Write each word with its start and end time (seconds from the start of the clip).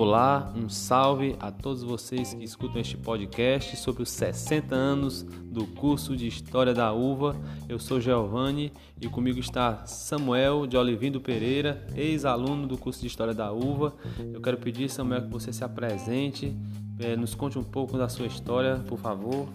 Olá, 0.00 0.54
um 0.54 0.68
salve 0.68 1.34
a 1.40 1.50
todos 1.50 1.82
vocês 1.82 2.32
que 2.32 2.44
escutam 2.44 2.80
este 2.80 2.96
podcast 2.96 3.76
sobre 3.76 4.04
os 4.04 4.10
60 4.10 4.72
anos 4.72 5.24
do 5.24 5.66
curso 5.66 6.16
de 6.16 6.28
História 6.28 6.72
da 6.72 6.92
Uva. 6.92 7.34
Eu 7.68 7.80
sou 7.80 8.00
Giovanni 8.00 8.72
e 9.00 9.08
comigo 9.08 9.40
está 9.40 9.84
Samuel 9.86 10.68
de 10.68 10.76
Olivindo 10.76 11.20
Pereira, 11.20 11.84
ex-aluno 11.96 12.64
do 12.68 12.78
curso 12.78 13.00
de 13.00 13.08
História 13.08 13.34
da 13.34 13.50
Uva. 13.50 13.92
Eu 14.32 14.40
quero 14.40 14.58
pedir, 14.58 14.88
Samuel, 14.88 15.22
que 15.22 15.32
você 15.32 15.52
se 15.52 15.64
apresente, 15.64 16.56
eh, 17.00 17.16
nos 17.16 17.34
conte 17.34 17.58
um 17.58 17.64
pouco 17.64 17.98
da 17.98 18.08
sua 18.08 18.26
história, 18.28 18.76
por 18.86 19.00
favor. 19.00 19.48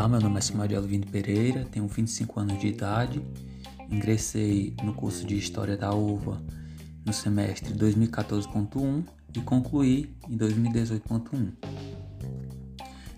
Olá, 0.00 0.08
meu 0.08 0.20
nome 0.22 0.38
é 0.38 0.40
Samuel 0.40 0.78
Alvino 0.78 1.06
Pereira, 1.08 1.66
tenho 1.70 1.86
25 1.86 2.40
anos 2.40 2.58
de 2.58 2.68
idade, 2.68 3.20
ingressei 3.90 4.74
no 4.82 4.94
curso 4.94 5.26
de 5.26 5.36
História 5.36 5.76
da 5.76 5.92
Uva 5.92 6.42
no 7.04 7.12
semestre 7.12 7.74
2014.1 7.74 9.04
e 9.36 9.40
concluí 9.42 10.16
em 10.26 10.38
2018.1. 10.38 11.52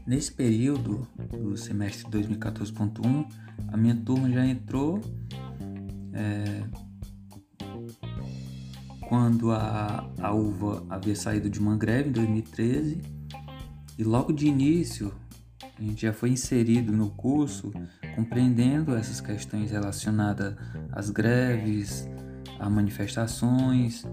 Nesse 0.05 0.33
período 0.33 1.07
do 1.31 1.57
semestre 1.57 2.11
2014.1, 2.11 3.31
a 3.69 3.77
minha 3.77 3.95
turma 3.95 4.29
já 4.29 4.45
entrou 4.45 5.01
é, 6.13 6.65
quando 9.09 9.53
a, 9.53 10.11
a 10.21 10.33
uva 10.33 10.85
havia 10.91 11.15
saído 11.15 11.49
de 11.49 11.61
uma 11.61 11.77
greve 11.77 12.09
em 12.09 12.13
2013 12.13 13.01
e 13.97 14.03
logo 14.03 14.33
de 14.33 14.49
início 14.49 15.22
a 15.83 15.85
gente 15.85 16.03
já 16.03 16.13
foi 16.13 16.31
inserido 16.31 16.93
no 16.93 17.11
curso 17.11 17.73
compreendendo 18.15 18.95
essas 18.95 19.21
questões 19.21 19.73
relacionadas 19.73 20.55
às 20.93 21.11
greves, 21.11 22.09
a 22.61 22.71
manifestações. 22.71 24.05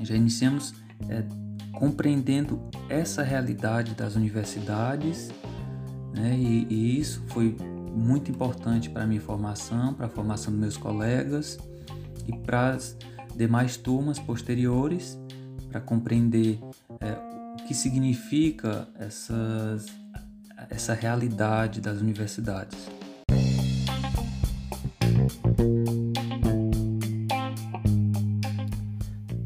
Já 0.00 0.14
iniciamos 0.14 0.74
é, 1.08 1.24
compreendendo 1.72 2.62
essa 2.88 3.24
realidade 3.24 3.94
das 3.94 4.14
universidades 4.14 5.28
né, 6.14 6.36
e, 6.38 6.66
e 6.70 7.00
isso 7.00 7.20
foi 7.28 7.56
muito 7.92 8.30
importante 8.30 8.88
para 8.88 9.02
a 9.02 9.06
minha 9.06 9.20
formação, 9.20 9.92
para 9.92 10.06
a 10.06 10.08
formação 10.08 10.52
dos 10.52 10.60
meus 10.60 10.76
colegas 10.76 11.58
e 12.28 12.32
para 12.32 12.74
as 12.74 12.96
demais 13.34 13.76
turmas 13.76 14.20
posteriores, 14.20 15.18
para 15.68 15.80
compreender 15.80 16.60
é, 17.00 17.12
o 17.60 17.66
que 17.66 17.74
significa 17.74 18.88
essas 18.98 19.86
essa 20.70 20.94
realidade 20.94 21.80
das 21.80 22.00
universidades. 22.00 22.88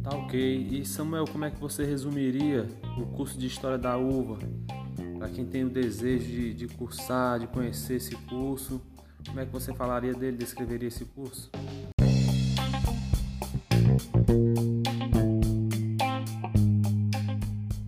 Tá 0.03 0.11
ok. 0.11 0.69
E 0.71 0.85
Samuel, 0.87 1.27
como 1.27 1.45
é 1.45 1.51
que 1.51 1.61
você 1.61 1.85
resumiria 1.85 2.67
o 2.97 3.07
curso 3.07 3.39
de 3.39 3.47
História 3.47 3.79
da 3.79 3.97
Uva? 3.97 4.39
Para 5.19 5.29
quem 5.29 5.45
tem 5.45 5.65
o 5.65 5.71
desejo 5.71 6.27
de, 6.27 6.55
de 6.55 6.69
cursar, 6.69 7.39
de 7.39 7.47
conhecer 7.47 7.95
esse 7.97 8.17
curso, 8.17 8.81
como 9.27 9.39
é 9.39 9.47
que 9.47 9.53
você 9.53 9.73
falaria 9.73 10.15
dele, 10.15 10.37
descreveria 10.37 10.89
esse 10.89 11.05
curso? 11.05 11.51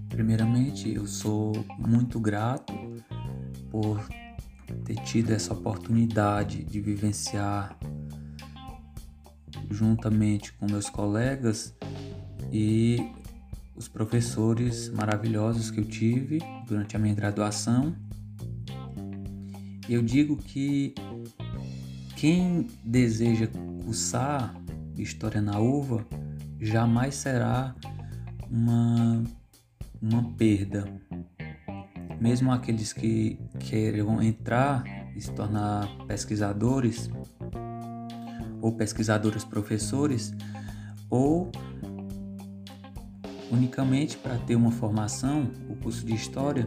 Primeiramente, 0.08 0.94
eu 0.94 1.06
sou 1.06 1.52
muito 1.78 2.20
grato 2.20 2.83
por 3.74 4.00
ter 4.84 4.94
tido 5.02 5.32
essa 5.32 5.52
oportunidade 5.52 6.62
de 6.62 6.80
vivenciar 6.80 7.76
juntamente 9.68 10.52
com 10.52 10.66
meus 10.66 10.88
colegas 10.88 11.74
e 12.52 13.10
os 13.74 13.88
professores 13.88 14.88
maravilhosos 14.90 15.72
que 15.72 15.80
eu 15.80 15.84
tive 15.84 16.38
durante 16.68 16.94
a 16.94 17.00
minha 17.00 17.16
graduação. 17.16 17.96
Eu 19.88 20.04
digo 20.04 20.36
que 20.36 20.94
quem 22.14 22.68
deseja 22.84 23.48
cursar 23.82 24.54
História 24.96 25.42
na 25.42 25.58
Uva 25.58 26.06
jamais 26.60 27.16
será 27.16 27.74
uma, 28.48 29.24
uma 30.00 30.32
perda, 30.34 30.86
mesmo 32.20 32.52
aqueles 32.52 32.92
que 32.92 33.38
queiram 33.60 34.22
entrar 34.22 34.84
e 35.16 35.20
se 35.20 35.30
tornar 35.32 35.88
pesquisadores 36.06 37.10
ou 38.60 38.72
pesquisadores 38.72 39.44
professores 39.44 40.32
ou 41.10 41.50
unicamente 43.50 44.16
para 44.16 44.36
ter 44.38 44.56
uma 44.56 44.70
formação, 44.70 45.50
o 45.68 45.76
curso 45.76 46.04
de 46.04 46.14
história 46.14 46.66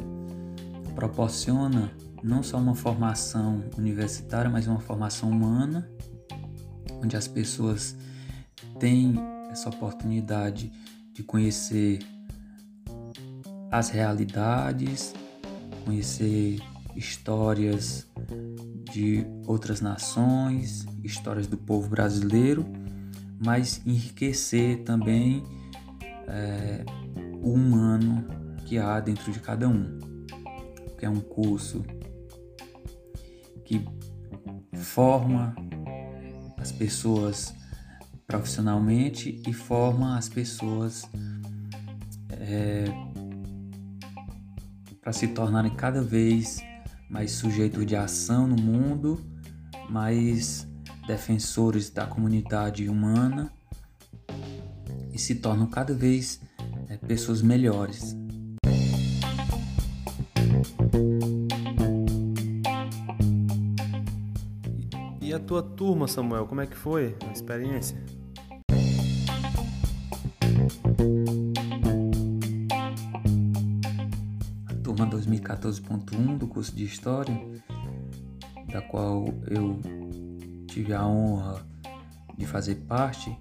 proporciona 0.95 1.91
não 2.23 2.41
só 2.41 2.57
uma 2.57 2.75
formação 2.75 3.63
universitária, 3.77 4.49
mas 4.49 4.67
uma 4.67 4.79
formação 4.79 5.29
humana, 5.29 5.89
onde 7.03 7.15
as 7.15 7.27
pessoas 7.27 7.95
têm 8.79 9.15
essa 9.51 9.69
oportunidade 9.69 10.71
de 11.13 11.23
conhecer 11.23 11.99
as 13.71 13.89
realidades, 13.89 15.13
conhecer 15.87 16.59
histórias 16.97 18.05
de 18.91 19.25
outras 19.45 19.79
nações, 19.79 20.85
histórias 21.01 21.47
do 21.47 21.55
povo 21.55 21.87
brasileiro, 21.87 22.65
mas 23.39 23.81
enriquecer 23.85 24.83
também 24.83 25.43
é, 26.27 26.83
o 27.41 27.53
humano 27.53 28.27
que 28.65 28.77
há 28.77 28.99
dentro 28.99 29.31
de 29.31 29.39
cada 29.39 29.69
um. 29.69 29.97
Que 30.99 31.05
é 31.05 31.09
um 31.09 31.21
curso 31.21 31.85
que 33.63 33.87
forma 34.73 35.55
as 36.57 36.71
pessoas 36.71 37.55
profissionalmente 38.25 39.41
e 39.47 39.53
forma 39.53 40.17
as 40.17 40.27
pessoas 40.27 41.09
é, 42.31 43.06
para 45.07 45.13
se 45.13 45.29
tornarem 45.29 45.73
cada 45.73 46.01
vez 46.01 46.61
mais 47.09 47.31
sujeitos 47.31 47.85
de 47.85 47.95
ação 47.95 48.45
no 48.45 48.61
mundo, 48.61 49.25
mais 49.89 50.67
defensores 51.07 51.89
da 51.89 52.05
comunidade 52.05 52.89
humana 52.89 53.49
e 55.13 55.17
se 55.17 55.35
tornam 55.35 55.65
cada 55.65 55.93
vez 55.93 56.41
é, 56.89 56.97
pessoas 56.97 57.41
melhores. 57.41 58.17
E 65.21 65.33
a 65.33 65.39
tua 65.39 65.63
turma, 65.63 66.09
Samuel, 66.09 66.47
como 66.47 66.59
é 66.59 66.67
que 66.67 66.75
foi 66.75 67.15
a 67.25 67.31
experiência? 67.31 67.97
2014.1 75.27 76.37
do 76.37 76.47
curso 76.47 76.73
de 76.73 76.85
História, 76.85 77.35
da 78.71 78.81
qual 78.81 79.25
eu 79.47 79.79
tive 80.67 80.93
a 80.93 81.05
honra 81.05 81.65
de 82.37 82.45
fazer 82.45 82.75
parte, 82.87 83.37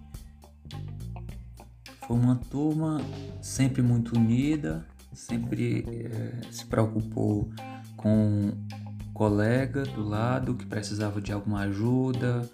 foi 2.06 2.16
uma 2.16 2.36
turma 2.36 3.00
sempre 3.41 3.83
muito 3.83 4.16
unida, 4.16 4.84
sempre 5.12 5.84
é, 5.88 6.50
se 6.50 6.65
preocupou 6.66 7.50
com 7.97 8.48
o 8.48 9.12
colega 9.12 9.84
do 9.84 10.03
lado 10.03 10.54
que 10.54 10.66
precisava 10.66 11.21
de 11.21 11.32
alguma 11.32 11.60
ajuda, 11.60 12.48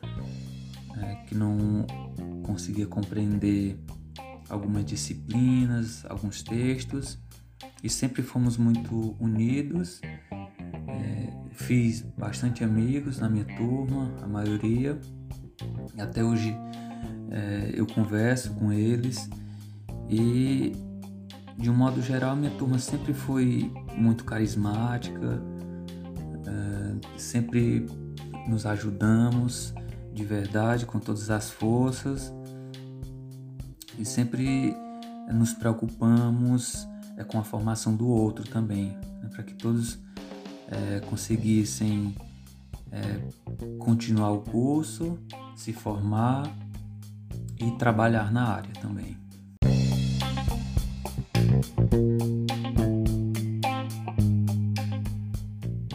é, 0.98 1.14
que 1.26 1.34
não 1.34 1.86
conseguia 2.42 2.86
compreender 2.86 3.78
algumas 4.48 4.84
disciplinas, 4.84 6.04
alguns 6.06 6.42
textos 6.42 7.21
e 7.82 7.88
sempre 7.90 8.22
fomos 8.22 8.56
muito 8.56 9.16
unidos. 9.18 10.00
É, 10.88 11.32
fiz 11.52 12.02
bastante 12.16 12.62
amigos 12.62 13.18
na 13.18 13.28
minha 13.28 13.44
turma, 13.56 14.14
a 14.22 14.26
maioria. 14.26 14.98
Até 15.98 16.22
hoje 16.22 16.56
é, 17.30 17.72
eu 17.74 17.86
converso 17.86 18.52
com 18.54 18.72
eles 18.72 19.28
e 20.08 20.72
de 21.58 21.70
um 21.70 21.74
modo 21.74 22.00
geral 22.02 22.34
minha 22.34 22.50
turma 22.52 22.78
sempre 22.78 23.12
foi 23.12 23.70
muito 23.96 24.24
carismática, 24.24 25.42
é, 26.46 27.18
sempre 27.18 27.86
nos 28.48 28.66
ajudamos 28.66 29.74
de 30.12 30.24
verdade 30.24 30.84
com 30.84 30.98
todas 30.98 31.30
as 31.30 31.50
forças 31.50 32.32
e 33.98 34.04
sempre 34.04 34.76
nos 35.32 35.52
preocupamos 35.52 36.86
é, 37.16 37.24
com 37.24 37.38
a 37.38 37.44
formação 37.44 37.94
do 37.94 38.08
outro 38.08 38.44
também, 38.44 38.96
né, 39.22 39.28
para 39.30 39.42
que 39.42 39.54
todos 39.54 39.98
é, 40.68 41.00
conseguissem 41.00 42.14
é, 42.90 43.20
continuar 43.78 44.32
o 44.32 44.40
curso, 44.40 45.18
se 45.56 45.72
formar 45.72 46.50
e 47.58 47.70
trabalhar 47.72 48.32
na 48.32 48.48
área 48.48 48.72
também. 48.80 49.16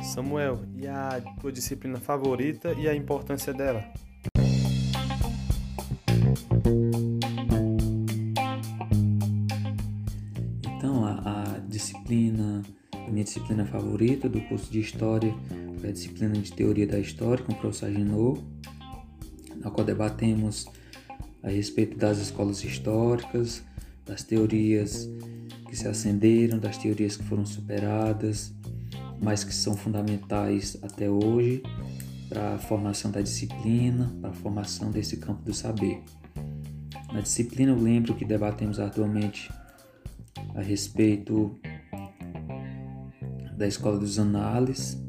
Samuel, 0.04 0.62
e 0.76 0.88
a 0.88 1.22
tua 1.40 1.52
disciplina 1.52 2.00
favorita 2.00 2.74
e 2.74 2.88
a 2.88 2.96
importância 2.96 3.54
dela? 3.54 3.84
Disciplina 13.38 13.66
favorita 13.66 14.28
do 14.28 14.42
curso 14.42 14.72
de 14.72 14.80
História 14.80 15.32
é 15.84 15.90
a 15.90 15.92
disciplina 15.92 16.34
de 16.34 16.52
Teoria 16.52 16.88
da 16.88 16.98
História 16.98 17.44
com 17.44 17.52
o 17.52 17.56
professor 17.56 17.86
Agenor, 17.86 18.40
na 19.58 19.70
qual 19.70 19.86
debatemos 19.86 20.68
a 21.44 21.50
respeito 21.50 21.96
das 21.96 22.18
escolas 22.18 22.64
históricas, 22.64 23.62
das 24.04 24.24
teorias 24.24 25.08
que 25.70 25.76
se 25.76 25.88
acenderam, 25.88 26.58
das 26.58 26.80
teorias 26.80 27.16
que 27.16 27.24
foram 27.26 27.46
superadas, 27.46 28.52
mas 29.22 29.44
que 29.44 29.54
são 29.54 29.78
fundamentais 29.78 30.76
até 30.82 31.08
hoje 31.08 31.62
para 32.28 32.56
a 32.56 32.58
formação 32.58 33.12
da 33.12 33.22
disciplina, 33.22 34.16
para 34.20 34.32
a 34.32 34.34
formação 34.34 34.90
desse 34.90 35.18
campo 35.18 35.44
do 35.44 35.54
saber. 35.54 36.02
Na 37.14 37.22
disciplina, 37.22 37.72
eu 37.72 37.80
lembro 37.80 38.16
que 38.16 38.26
debatemos 38.26 38.80
atualmente 38.80 39.52
a 40.56 40.62
respeito 40.62 41.56
da 43.58 43.68
Escola 43.68 43.98
dos 43.98 44.20
Análises, 44.20 45.04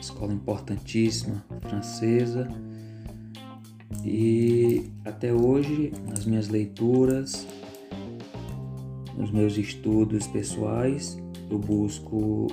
escola 0.00 0.32
importantíssima 0.32 1.44
francesa, 1.60 2.48
e 4.04 4.90
até 5.04 5.32
hoje, 5.32 5.92
nas 6.08 6.24
minhas 6.24 6.48
leituras, 6.48 7.46
nos 9.16 9.30
meus 9.30 9.56
estudos 9.56 10.26
pessoais, 10.26 11.18
eu 11.50 11.58
busco 11.58 12.46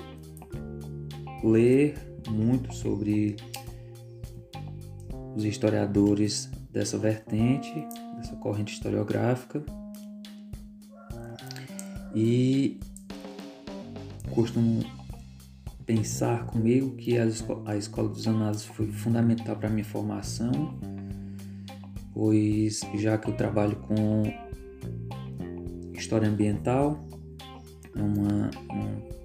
ler 1.44 1.96
muito 2.30 2.74
sobre 2.74 3.38
os 5.36 5.46
historiadores 5.46 6.50
dessa 6.72 6.98
vertente, 6.98 7.74
dessa 8.18 8.36
corrente 8.36 8.74
historiográfica. 8.74 9.64
E 12.14 12.80
costumo 14.30 14.84
pensar 15.86 16.46
comigo 16.46 16.96
que 16.96 17.18
a, 17.18 17.26
escola 17.76 18.10
dos 18.10 18.28
análises 18.28 18.66
foi 18.66 18.92
fundamental 18.92 19.56
para 19.56 19.68
a 19.68 19.72
minha 19.72 19.86
formação, 19.86 20.80
pois 22.14 22.82
já 22.96 23.18
que 23.18 23.30
eu 23.30 23.36
trabalho 23.36 23.76
com 23.78 24.24
história 25.94 26.30
ambiental, 26.30 27.06
é 27.96 28.02
uma, 28.02 28.52
uma 28.70 29.20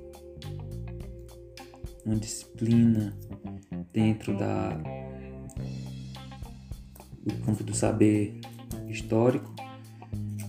uma 2.04 2.16
disciplina 2.16 3.16
dentro 3.92 4.36
da 4.36 4.70
do 7.24 7.34
campo 7.44 7.64
do 7.64 7.74
saber 7.74 8.38
histórico 8.88 9.54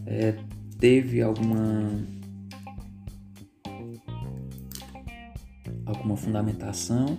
é, 0.06 0.36
teve 0.78 1.22
alguma 1.22 2.06
alguma 6.06 6.16
fundamentação 6.16 7.18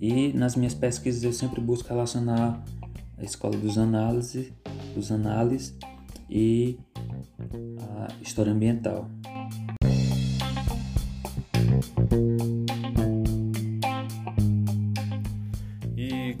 e 0.00 0.32
nas 0.32 0.56
minhas 0.56 0.72
pesquisas 0.72 1.22
eu 1.22 1.32
sempre 1.32 1.60
busco 1.60 1.88
relacionar 1.90 2.64
a 3.18 3.22
escola 3.22 3.56
dos 3.56 3.76
análises 3.76 4.50
dos 4.94 5.12
análises 5.12 5.76
e 6.28 6.78
a 7.98 8.08
história 8.22 8.50
ambiental 8.50 9.08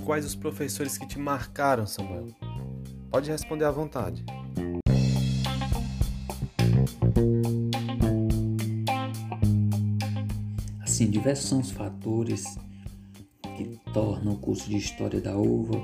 quais 0.04 0.26
os 0.26 0.34
professores 0.34 0.98
que 0.98 1.06
te 1.06 1.18
marcaram, 1.18 1.86
Samuel? 1.86 2.26
Pode 3.08 3.30
responder 3.30 3.64
à 3.64 3.70
vontade. 3.70 4.22
Assim, 11.02 11.10
diversos 11.10 11.48
são 11.48 11.58
os 11.58 11.72
fatores 11.72 12.56
que 13.56 13.76
tornam 13.92 14.34
o 14.34 14.36
curso 14.36 14.70
de 14.70 14.76
História 14.76 15.20
da 15.20 15.36
Uva 15.36 15.76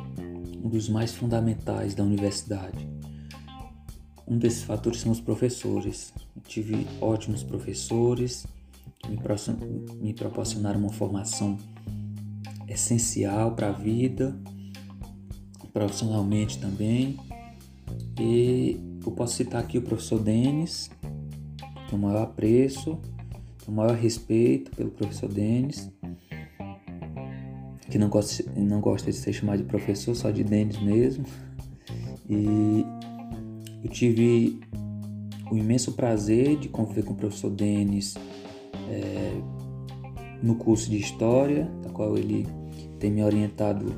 um 0.63 0.69
dos 0.69 0.89
mais 0.89 1.13
fundamentais 1.13 1.93
da 1.93 2.05
universidade. 2.05 2.89
Um 4.29 4.39
desses 4.39 4.63
fatores 4.63 5.01
são 5.01 5.11
os 5.11 5.21
professores. 5.21 6.13
Eu 6.37 6.43
tive 6.43 6.87
ótimos 7.01 7.43
professores 7.43 8.47
que 9.01 9.11
me 10.01 10.15
proporcionaram 10.15 10.79
uma 10.79 10.93
formação 10.93 11.59
essencial 12.69 13.57
para 13.57 13.71
a 13.71 13.73
vida, 13.73 14.39
profissionalmente 15.73 16.61
também. 16.61 17.19
E 18.21 19.01
eu 19.05 19.11
posso 19.11 19.35
citar 19.35 19.65
aqui 19.65 19.79
o 19.79 19.83
professor 19.83 20.21
Denis, 20.21 20.89
tenho 21.89 22.01
o 22.01 22.07
maior 22.07 22.23
apreço, 22.23 23.01
o 23.69 23.73
maior 23.73 23.95
respeito 23.95 24.71
pelo 24.71 24.91
professor 24.91 25.31
Denis, 25.31 25.91
que 27.91 27.99
não 27.99 28.09
gosta, 28.09 28.45
não 28.57 28.81
gosta 28.81 29.11
de 29.11 29.17
ser 29.17 29.35
chamado 29.35 29.59
de 29.59 29.65
professor, 29.65 30.15
só 30.15 30.31
de 30.31 30.43
Denis 30.43 30.81
mesmo. 30.81 31.25
E 32.29 32.85
eu 33.85 33.91
tive 33.91 34.59
o 35.51 35.57
imenso 35.57 35.93
prazer 35.93 36.57
de 36.59 36.69
conviver 36.69 37.05
com 37.05 37.13
o 37.13 37.17
professor 37.17 37.51
Denis 37.51 38.15
é, 38.91 39.41
no 40.43 40.55
curso 40.55 40.89
de 40.91 40.99
História, 40.99 41.71
da 41.83 41.91
qual 41.91 42.17
ele 42.17 42.47
tem 42.99 43.11
me 43.11 43.23
orientado 43.23 43.95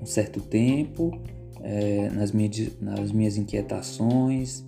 um 0.00 0.06
certo 0.06 0.40
tempo 0.40 1.18
é, 1.62 2.10
nas, 2.10 2.30
minhas, 2.30 2.78
nas 2.80 3.10
minhas 3.10 3.36
inquietações, 3.38 4.64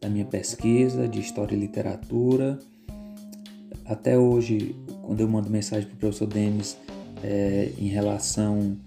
da 0.00 0.08
minha 0.08 0.24
pesquisa 0.24 1.08
de 1.08 1.20
História 1.20 1.54
e 1.54 1.58
Literatura. 1.58 2.58
Até 3.84 4.18
hoje, 4.18 4.74
quando 5.02 5.20
eu 5.20 5.28
mando 5.28 5.50
mensagem 5.50 5.86
para 5.86 5.96
o 5.96 5.98
professor 5.98 6.26
Denis 6.26 6.76
é, 7.22 7.70
em 7.78 7.88
relação 7.88 8.78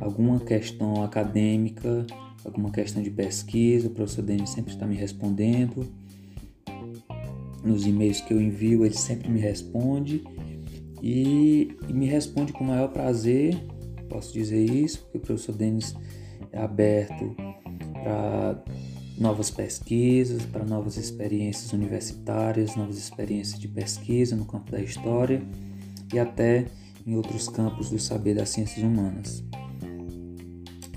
a 0.00 0.04
alguma 0.04 0.40
questão 0.40 1.02
acadêmica, 1.02 2.06
alguma 2.44 2.70
questão 2.70 3.02
de 3.02 3.10
pesquisa, 3.10 3.88
o 3.88 3.90
professor 3.90 4.22
Denis 4.22 4.50
sempre 4.50 4.72
está 4.72 4.86
me 4.86 4.94
respondendo. 4.94 5.86
Nos 7.62 7.86
e-mails 7.86 8.20
que 8.20 8.32
eu 8.32 8.40
envio, 8.40 8.86
ele 8.86 8.96
sempre 8.96 9.28
me 9.28 9.40
responde 9.40 10.24
e, 11.02 11.76
e 11.88 11.92
me 11.92 12.06
responde 12.06 12.52
com 12.52 12.64
o 12.64 12.66
maior 12.66 12.88
prazer, 12.88 13.56
posso 14.08 14.32
dizer 14.32 14.64
isso, 14.64 15.00
porque 15.02 15.18
o 15.18 15.20
professor 15.20 15.54
Denis 15.54 15.94
é 16.52 16.58
aberto 16.58 17.36
para 18.02 18.62
novas 19.18 19.50
pesquisas, 19.50 20.44
para 20.46 20.64
novas 20.64 20.96
experiências 20.96 21.72
universitárias, 21.72 22.76
novas 22.76 22.96
experiências 22.96 23.58
de 23.58 23.68
pesquisa 23.68 24.36
no 24.36 24.44
campo 24.44 24.70
da 24.70 24.80
história 24.80 25.42
e 26.12 26.18
até 26.18 26.66
em 27.06 27.16
outros 27.16 27.48
campos 27.48 27.90
do 27.90 27.98
saber 27.98 28.34
das 28.34 28.50
ciências 28.50 28.84
humanas. 28.84 29.42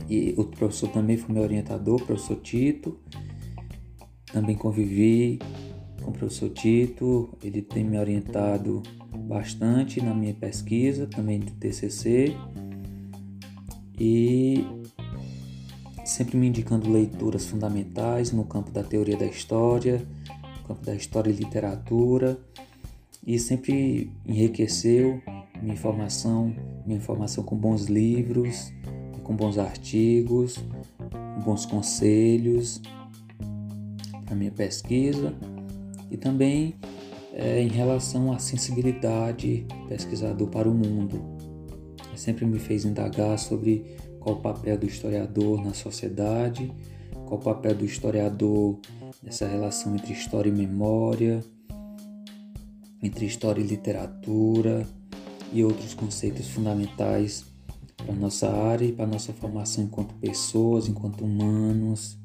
E 0.10 0.34
o 0.38 0.44
professor 0.44 0.90
também 0.90 1.18
foi 1.18 1.34
meu 1.34 1.44
orientador, 1.44 2.02
o 2.02 2.06
professor 2.06 2.36
Tito. 2.42 3.00
Também 4.32 4.56
convivi 4.56 5.40
com 6.02 6.12
o 6.12 6.14
professor 6.14 6.50
Tito, 6.50 7.30
ele 7.42 7.62
tem 7.62 7.84
me 7.84 7.98
orientado 7.98 8.84
bastante 9.28 10.02
na 10.02 10.14
minha 10.14 10.34
pesquisa, 10.34 11.08
também 11.08 11.40
do 11.40 11.52
TCC, 11.52 12.36
e 13.98 14.66
sempre 16.04 16.38
me 16.38 16.48
indicando 16.48 16.92
leituras 16.92 17.46
fundamentais 17.46 18.32
no 18.32 18.44
campo 18.44 18.72
da 18.72 18.84
teoria 18.84 19.18
da 19.18 19.26
história, 19.26 20.06
no 20.62 20.68
campo 20.68 20.86
da 20.86 20.96
história 20.96 21.30
e 21.30 21.34
literatura, 21.34 22.40
e 23.26 23.38
sempre 23.38 24.12
enriqueceu 24.26 25.22
minha 25.62 25.74
informação, 25.74 26.54
minha 26.86 26.98
informação 26.98 27.44
com 27.44 27.56
bons 27.56 27.86
livros, 27.86 28.74
com 29.24 29.36
bons 29.36 29.58
artigos, 29.58 30.58
com 31.10 31.42
bons 31.42 31.66
conselhos 31.66 32.82
para 34.26 34.36
minha 34.36 34.52
pesquisa 34.52 35.34
e 36.10 36.18
também 36.18 36.76
é, 37.34 37.62
em 37.62 37.68
relação 37.68 38.32
à 38.32 38.40
sensibilidade 38.40 39.66
pesquisador 39.88 40.48
para 40.48 40.70
o 40.70 40.74
mundo. 40.74 41.22
Sempre 42.16 42.46
me 42.46 42.60
fez 42.60 42.86
indagar 42.86 43.38
sobre 43.40 43.96
qual 44.22 44.36
o 44.36 44.40
papel 44.40 44.78
do 44.78 44.86
historiador 44.86 45.62
na 45.62 45.74
sociedade, 45.74 46.72
qual 47.26 47.40
o 47.40 47.44
papel 47.44 47.76
do 47.76 47.84
historiador 47.84 48.80
nessa 49.22 49.48
relação 49.48 49.96
entre 49.96 50.14
história 50.14 50.50
e 50.50 50.54
memória, 50.54 51.44
entre 53.02 53.26
história 53.26 53.60
e 53.60 53.66
literatura 53.66 54.88
e 55.52 55.64
outros 55.64 55.96
conceitos 55.96 56.48
fundamentais 56.48 57.44
para 57.98 58.14
nossa 58.16 58.50
área 58.50 58.86
e 58.86 58.92
para 58.92 59.08
nossa 59.08 59.34
formação 59.34 59.84
enquanto 59.84 60.14
pessoas, 60.16 60.88
enquanto 60.88 61.26
humanos, 61.26 62.18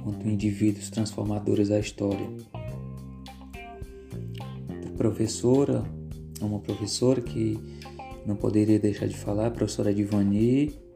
enquanto 0.00 0.28
indivíduos 0.28 0.90
transformadores 0.90 1.70
da 1.70 1.80
história. 1.80 2.28
A 4.86 4.96
professora, 4.98 5.82
uma 6.42 6.60
professora 6.60 7.22
que 7.22 7.58
não 8.26 8.36
poderia 8.36 8.78
deixar 8.78 9.06
de 9.06 9.16
falar, 9.16 9.46
a 9.46 9.50
professora 9.50 9.94
Divani, 9.94 10.87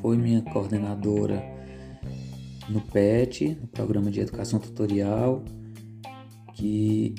foi 0.00 0.16
minha 0.16 0.42
coordenadora 0.42 1.42
no 2.68 2.80
PET, 2.80 3.56
no 3.60 3.66
Programa 3.66 4.10
de 4.10 4.20
Educação 4.20 4.58
Tutorial, 4.58 5.42
que 6.54 7.14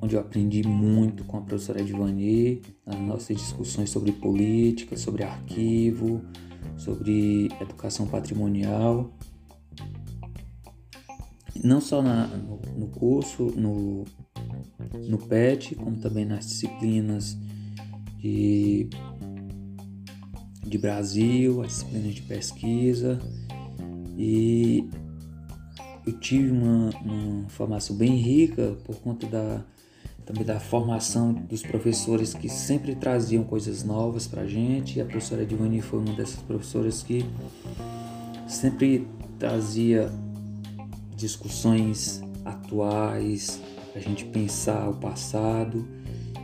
onde 0.00 0.16
eu 0.16 0.20
aprendi 0.20 0.66
muito 0.66 1.24
com 1.24 1.38
a 1.38 1.40
professora 1.40 1.80
Edvani, 1.80 2.60
nas 2.84 2.98
nossas 2.98 3.36
discussões 3.36 3.90
sobre 3.90 4.12
política, 4.12 4.96
sobre 4.96 5.22
arquivo, 5.22 6.22
sobre 6.76 7.48
educação 7.60 8.06
patrimonial. 8.06 9.12
Não 11.62 11.80
só 11.80 12.02
na, 12.02 12.26
no, 12.26 12.60
no 12.76 12.88
curso, 12.88 13.52
no, 13.56 14.04
no 15.08 15.18
PET, 15.18 15.76
como 15.76 15.96
também 15.98 16.24
nas 16.24 16.46
disciplinas 16.46 17.36
de, 18.18 18.88
de 20.72 20.78
Brasil, 20.78 21.60
as 21.60 21.68
disciplinas 21.68 22.14
de 22.14 22.22
pesquisa. 22.22 23.20
E 24.16 24.88
eu 26.06 26.18
tive 26.18 26.50
uma, 26.50 26.90
uma 27.04 27.48
formação 27.50 27.94
bem 27.94 28.16
rica 28.16 28.74
por 28.84 28.96
conta 28.96 29.26
da, 29.26 29.62
também 30.24 30.44
da 30.44 30.58
formação 30.58 31.34
dos 31.34 31.62
professores 31.62 32.32
que 32.32 32.48
sempre 32.48 32.94
traziam 32.96 33.44
coisas 33.44 33.84
novas 33.84 34.26
para 34.26 34.42
a 34.42 34.46
gente. 34.46 34.98
A 34.98 35.04
professora 35.04 35.42
Edvani 35.42 35.82
foi 35.82 35.98
uma 35.98 36.14
dessas 36.14 36.40
professoras 36.42 37.02
que 37.02 37.22
sempre 38.48 39.06
trazia 39.38 40.10
discussões 41.14 42.22
atuais, 42.46 43.60
a 43.94 43.98
gente 43.98 44.24
pensar 44.24 44.88
o 44.88 44.94
passado 44.94 45.86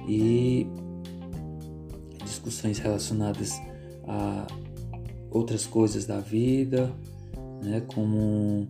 e 0.07 0.67
discussões 2.25 2.79
relacionadas 2.79 3.59
a 4.09 4.47
outras 5.31 5.67
coisas 5.67 6.07
da 6.07 6.19
vida, 6.19 6.93
né, 7.63 7.83
como 7.83 8.67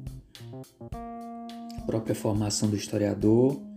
a 0.92 1.82
própria 1.86 2.14
formação 2.14 2.68
do 2.68 2.76
historiador 2.76 3.68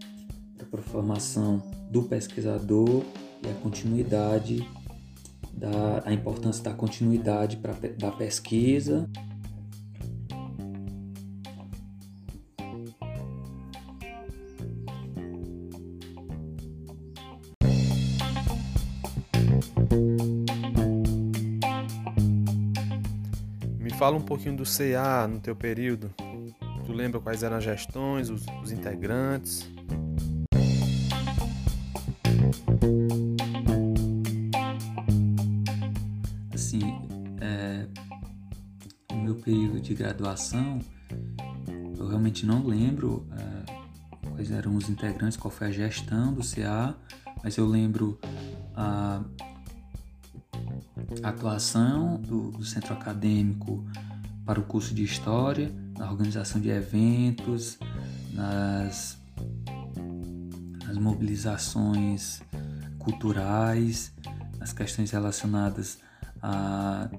a 0.80 0.82
formação 0.82 1.62
do 1.89 2.03
pesquisador 2.03 3.03
e 3.44 3.50
a 3.50 3.53
continuidade 3.62 4.68
da 5.53 6.01
a 6.06 6.13
importância 6.13 6.63
da 6.63 6.74
continuidade 6.74 7.58
pra, 7.58 7.74
da 7.98 8.12
pesquisa. 8.12 9.10
Fala 24.12 24.18
um 24.18 24.22
pouquinho 24.22 24.58
do 24.58 24.63
CA 24.63 25.25
no 25.27 25.39
teu 25.39 25.56
período. 25.56 26.13
Tu 26.86 26.91
lembra 26.91 27.20
quais 27.20 27.44
eram 27.44 27.58
as 27.58 27.63
gestões, 27.63 28.30
os, 28.30 28.46
os 28.62 28.72
integrantes? 28.72 29.70
período 39.44 39.82
de 39.82 39.96
graduação, 39.96 40.80
eu 41.98 42.08
realmente 42.08 42.46
não 42.46 42.63
lembro 42.63 43.27
é, 43.32 44.30
quais 44.30 44.51
eram 44.51 44.75
os 44.75 44.88
integrantes, 44.88 45.36
qual 45.36 45.50
foi 45.50 45.68
a 45.68 45.72
gestão 45.72 46.32
do 46.32 46.41
CA, 46.41 46.96
mas 47.44 47.58
eu 47.58 47.65
lembro 47.65 48.20
a, 48.75 49.24
atuação 51.24 52.20
do, 52.22 52.51
do 52.51 52.65
centro 52.65 52.94
acadêmico 52.94 53.86
para 54.46 54.60
o 54.60 54.63
curso 54.63 54.94
de 54.94 55.03
História, 55.03 55.72
na 55.98 56.10
organização 56.10 56.60
de 56.60 56.70
eventos, 56.70 57.77
nas, 58.34 59.18
nas 60.86 60.98
mobilizações 60.98 62.41
culturais, 62.98 64.13
nas 64.60 64.74
questões 64.74 65.12
relacionadas 65.12 66.00
a 66.41 67.10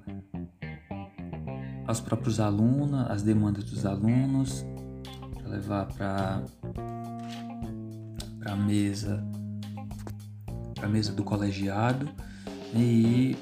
aos 1.86 2.00
próprios 2.00 2.38
alunos, 2.38 3.10
as 3.10 3.22
demandas 3.22 3.64
dos 3.64 3.84
alunos, 3.84 4.64
para 5.34 5.48
levar 5.48 5.86
para 5.86 6.42
a 8.46 8.56
mesa 8.56 9.22
para 10.74 10.86
a 10.86 10.88
mesa 10.88 11.12
do 11.12 11.22
colegiado 11.22 12.08
e 12.74 13.36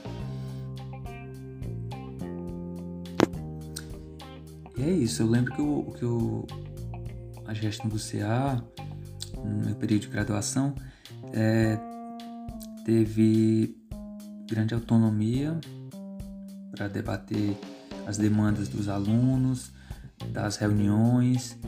e 4.80 4.84
é 4.84 4.92
isso. 4.92 5.22
Eu 5.22 5.26
lembro 5.26 5.52
que, 5.54 5.60
o, 5.60 5.92
que 5.98 6.04
a 7.46 7.52
gestão 7.52 7.88
do 7.88 7.98
CA, 7.98 8.64
no 9.36 9.66
meu 9.66 9.74
período 9.74 10.02
de 10.02 10.08
graduação, 10.08 10.74
é, 11.32 11.78
teve 12.84 13.76
grande 14.48 14.74
autonomia 14.74 15.60
para 16.70 16.88
debater 16.88 17.56
as 18.06 18.16
demandas 18.16 18.68
dos 18.68 18.88
alunos, 18.88 19.72
das 20.32 20.56
reuniões 20.56 21.58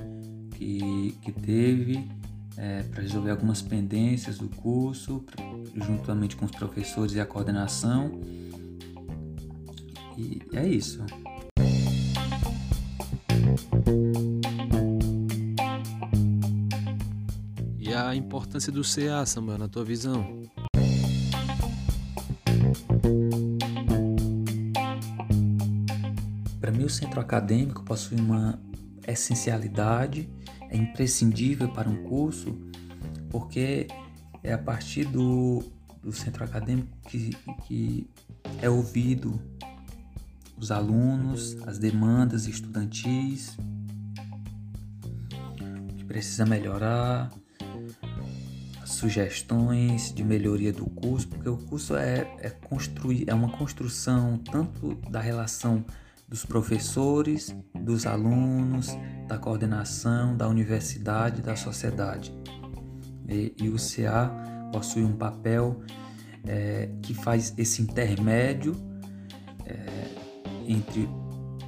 que, 0.54 1.16
que 1.22 1.32
teve 1.32 2.08
é, 2.56 2.82
para 2.82 3.02
resolver 3.02 3.30
algumas 3.30 3.60
pendências 3.60 4.38
do 4.38 4.48
curso, 4.48 5.24
juntamente 5.74 6.36
com 6.36 6.44
os 6.44 6.50
professores 6.50 7.14
e 7.14 7.20
a 7.20 7.26
coordenação. 7.26 8.20
E 10.16 10.42
é 10.52 10.66
isso. 10.66 11.04
E 17.78 17.94
a 17.94 18.14
importância 18.14 18.72
do 18.72 18.82
CA, 18.82 19.24
Samuel, 19.26 19.58
na 19.58 19.68
tua 19.68 19.84
visão? 19.84 20.42
mim, 26.82 26.86
o 26.86 26.90
centro 26.90 27.20
acadêmico 27.20 27.84
possui 27.84 28.18
uma 28.18 28.58
essencialidade, 29.06 30.28
é 30.68 30.76
imprescindível 30.76 31.68
para 31.68 31.88
um 31.88 32.02
curso, 32.02 32.58
porque 33.30 33.86
é 34.42 34.52
a 34.52 34.58
partir 34.58 35.04
do, 35.04 35.62
do 36.02 36.12
centro 36.12 36.44
acadêmico 36.44 36.88
que, 37.08 37.30
que 37.66 38.10
é 38.60 38.68
ouvido 38.68 39.40
os 40.62 40.70
alunos, 40.70 41.56
as 41.66 41.76
demandas 41.76 42.46
estudantis, 42.46 43.58
o 45.90 45.94
que 45.96 46.04
precisa 46.04 46.46
melhorar, 46.46 47.32
as 48.80 48.90
sugestões 48.90 50.14
de 50.14 50.22
melhoria 50.22 50.72
do 50.72 50.86
curso, 50.86 51.26
porque 51.26 51.48
o 51.48 51.56
curso 51.56 51.96
é, 51.96 52.32
é, 52.38 52.50
construir, 52.50 53.28
é 53.28 53.34
uma 53.34 53.50
construção 53.50 54.38
tanto 54.38 54.94
da 55.10 55.20
relação 55.20 55.84
dos 56.28 56.44
professores, 56.44 57.52
dos 57.74 58.06
alunos, 58.06 58.90
da 59.26 59.38
coordenação, 59.38 60.36
da 60.36 60.46
universidade, 60.46 61.42
da 61.42 61.56
sociedade. 61.56 62.32
E, 63.28 63.52
e 63.60 63.68
o 63.68 63.76
CA 63.78 64.30
possui 64.72 65.02
um 65.02 65.16
papel 65.16 65.82
é, 66.46 66.88
que 67.02 67.14
faz 67.14 67.52
esse 67.58 67.82
intermédio 67.82 68.76
é, 69.66 70.21
entre 70.66 71.08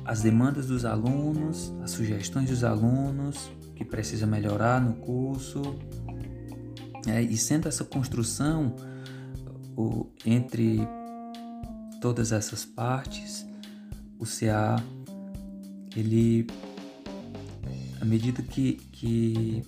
as 0.05 0.23
demandas 0.23 0.67
dos 0.67 0.85
alunos, 0.85 1.73
as 1.83 1.93
sugestões 1.93 2.51
dos 2.51 2.63
alunos 2.63 3.51
que 3.75 3.85
precisa 3.85 4.27
melhorar 4.27 4.81
no 4.81 4.95
curso, 4.95 5.63
é, 7.07 7.23
e 7.23 7.37
sendo 7.37 7.69
essa 7.69 7.85
construção 7.85 8.75
o, 9.77 10.07
entre 10.25 10.81
todas 12.01 12.33
essas 12.33 12.65
partes, 12.65 13.47
o 14.19 14.25
CA, 14.25 14.77
ele, 15.97 16.47
à 18.01 18.05
medida 18.05 18.43
que, 18.43 18.75
que 18.93 19.63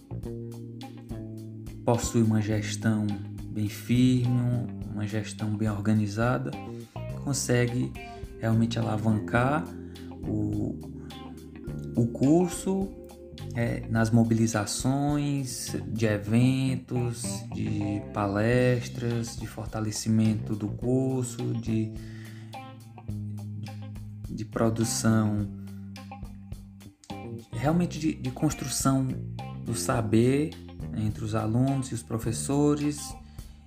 possui 1.84 2.22
uma 2.22 2.40
gestão 2.40 3.06
bem 3.50 3.68
firme, 3.68 4.66
uma 4.92 5.06
gestão 5.06 5.56
bem 5.56 5.70
organizada, 5.70 6.50
consegue 7.24 7.92
realmente 8.46 8.78
alavancar 8.78 9.64
o, 10.22 10.78
o 11.96 12.06
curso 12.06 12.88
é, 13.56 13.84
nas 13.88 14.08
mobilizações 14.08 15.74
de 15.88 16.06
eventos, 16.06 17.24
de 17.52 18.00
palestras, 18.14 19.36
de 19.36 19.48
fortalecimento 19.48 20.54
do 20.54 20.68
curso, 20.68 21.54
de 21.54 21.92
produção, 24.44 25.48
realmente 27.52 27.98
de, 27.98 28.14
de 28.14 28.30
construção 28.30 29.08
do 29.64 29.74
saber 29.74 30.50
entre 30.96 31.24
os 31.24 31.34
alunos 31.34 31.88
e 31.88 31.94
os 31.94 32.02
professores 32.02 33.12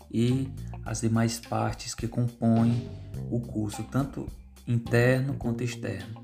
e 0.09 0.47
as 0.85 1.01
demais 1.01 1.37
partes 1.37 1.93
que 1.93 2.07
compõem 2.07 2.89
o 3.29 3.39
curso, 3.39 3.83
tanto 3.91 4.25
interno 4.69 5.33
quanto 5.33 5.63
externo. 5.63 6.23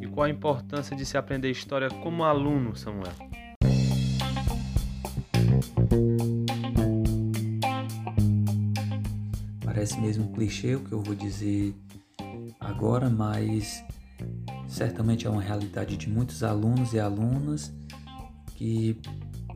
E 0.00 0.06
qual 0.06 0.26
a 0.26 0.30
importância 0.30 0.94
de 0.96 1.04
se 1.04 1.16
aprender 1.16 1.50
história 1.50 1.88
como 1.88 2.22
aluno, 2.22 2.76
Samuel? 2.76 3.12
Parece 9.64 10.00
mesmo 10.00 10.28
um 10.28 10.32
clichê 10.32 10.76
o 10.76 10.80
que 10.84 10.92
eu 10.92 11.02
vou 11.02 11.16
dizer 11.16 11.74
agora, 12.60 13.10
mas 13.10 13.84
certamente 14.68 15.26
é 15.26 15.30
uma 15.30 15.42
realidade 15.42 15.96
de 15.96 16.08
muitos 16.08 16.44
alunos 16.44 16.92
e 16.92 17.00
alunas 17.00 17.74
que 18.54 18.96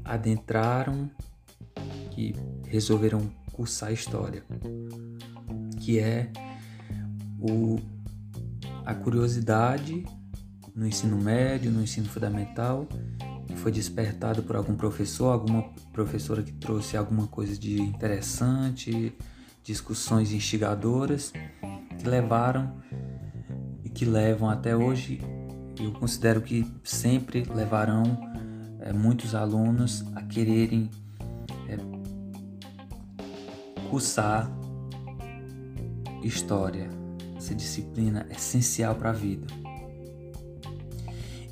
adentraram, 0.04 1.08
que 2.18 2.34
resolveram 2.66 3.30
cursar 3.52 3.92
história, 3.92 4.42
que 5.78 6.00
é 6.00 6.32
o, 7.38 7.78
a 8.84 8.92
curiosidade 8.92 10.04
no 10.74 10.84
ensino 10.84 11.16
médio, 11.16 11.70
no 11.70 11.80
ensino 11.80 12.08
fundamental, 12.08 12.88
que 13.46 13.54
foi 13.54 13.70
despertado 13.70 14.42
por 14.42 14.56
algum 14.56 14.74
professor, 14.74 15.32
alguma 15.32 15.62
professora 15.92 16.42
que 16.42 16.50
trouxe 16.50 16.96
alguma 16.96 17.28
coisa 17.28 17.56
de 17.56 17.80
interessante, 17.80 19.16
discussões 19.62 20.32
instigadoras 20.32 21.32
que 22.00 22.08
levaram 22.08 22.82
e 23.84 23.88
que 23.88 24.04
levam 24.04 24.50
até 24.50 24.76
hoje, 24.76 25.20
eu 25.78 25.92
considero 25.92 26.42
que 26.42 26.66
sempre 26.82 27.44
levarão 27.44 28.02
é, 28.80 28.92
muitos 28.92 29.36
alunos 29.36 30.04
a 30.16 30.22
quererem 30.22 30.90
cursar 33.90 34.50
história, 36.22 36.88
essa 37.36 37.54
disciplina 37.54 38.26
essencial 38.30 38.94
para 38.94 39.10
a 39.10 39.12
vida. 39.12 39.46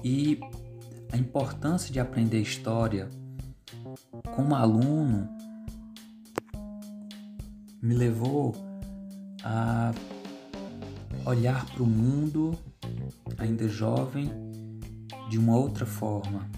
E 0.05 0.39
a 1.13 1.17
importância 1.17 1.93
de 1.93 1.99
aprender 1.99 2.41
história 2.41 3.09
como 4.35 4.55
aluno 4.55 5.29
me 7.83 7.95
levou 7.95 8.55
a 9.43 9.93
olhar 11.25 11.65
para 11.67 11.83
o 11.83 11.87
mundo, 11.87 12.57
ainda 13.39 13.69
jovem, 13.69 14.31
de 15.29 15.39
uma 15.39 15.57
outra 15.57 15.87
forma, 15.87 16.49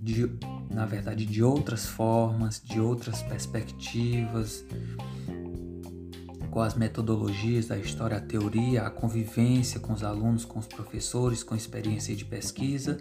de, 0.00 0.30
na 0.70 0.84
verdade, 0.84 1.24
de 1.24 1.42
outras 1.42 1.86
formas, 1.86 2.60
de 2.62 2.80
outras 2.80 3.22
perspectivas, 3.22 4.64
com 6.58 6.62
as 6.62 6.74
metodologias 6.74 7.68
da 7.68 7.78
história, 7.78 8.16
a 8.16 8.20
teoria, 8.20 8.82
a 8.82 8.90
convivência 8.90 9.78
com 9.78 9.92
os 9.92 10.02
alunos, 10.02 10.44
com 10.44 10.58
os 10.58 10.66
professores, 10.66 11.44
com 11.44 11.54
experiência 11.54 12.16
de 12.16 12.24
pesquisa, 12.24 12.98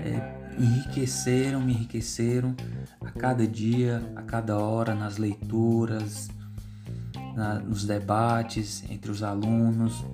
é, 0.00 0.60
enriqueceram, 0.60 1.60
me 1.60 1.72
enriqueceram 1.72 2.52
a 3.00 3.12
cada 3.12 3.46
dia, 3.46 4.02
a 4.16 4.22
cada 4.22 4.58
hora 4.58 4.92
nas 4.92 5.18
leituras, 5.18 6.26
na, 7.36 7.60
nos 7.60 7.84
debates 7.84 8.82
entre 8.90 9.08
os 9.08 9.22
alunos, 9.22 10.04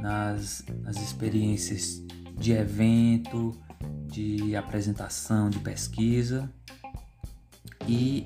nas, 0.00 0.64
nas 0.84 1.02
experiências 1.02 2.00
de 2.36 2.52
evento, 2.52 3.58
de 4.06 4.54
apresentação, 4.54 5.50
de 5.50 5.58
pesquisa. 5.58 6.48
E 7.88 8.24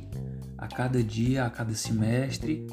a 0.59 0.69
cada 0.69 1.03
dia, 1.03 1.47
a 1.47 1.51
cada 1.51 1.75
semestre, 1.75 2.67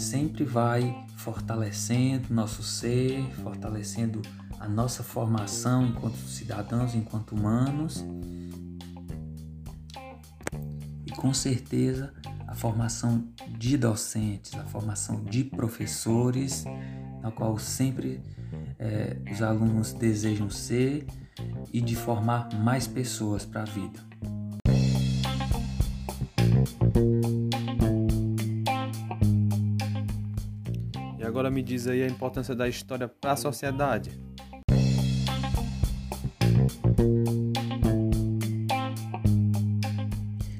sempre 0.00 0.44
vai 0.44 1.04
fortalecendo 1.16 2.32
nosso 2.32 2.62
ser, 2.62 3.22
fortalecendo 3.42 4.22
a 4.58 4.68
nossa 4.68 5.02
formação 5.02 5.86
enquanto 5.86 6.16
cidadãos, 6.16 6.94
enquanto 6.94 7.32
humanos. 7.32 8.04
E 11.06 11.10
com 11.12 11.32
certeza 11.34 12.12
a 12.48 12.54
formação 12.54 13.28
de 13.58 13.76
docentes, 13.76 14.54
a 14.54 14.64
formação 14.64 15.22
de 15.22 15.44
professores, 15.44 16.64
na 17.22 17.30
qual 17.30 17.58
sempre 17.58 18.20
é, 18.78 19.16
os 19.30 19.42
alunos 19.42 19.92
desejam 19.92 20.50
ser 20.50 21.06
e 21.72 21.80
de 21.80 21.94
formar 21.94 22.48
mais 22.54 22.86
pessoas 22.86 23.44
para 23.44 23.62
a 23.62 23.66
vida. 23.66 24.00
Agora 31.40 31.50
me 31.50 31.62
diz 31.62 31.86
aí 31.86 32.02
a 32.02 32.06
importância 32.06 32.54
da 32.54 32.68
história 32.68 33.08
para 33.08 33.32
a 33.32 33.36
sociedade. 33.36 34.10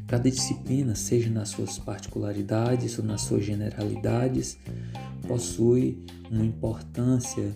Cada 0.09 0.31
disciplina, 0.31 0.95
seja 0.95 1.29
nas 1.29 1.51
suas 1.51 1.79
particularidades 1.79 2.99
ou 2.99 3.05
nas 3.05 3.21
suas 3.21 3.45
generalidades, 3.45 4.57
possui 5.29 6.03
uma 6.31 6.47
importância 6.47 7.55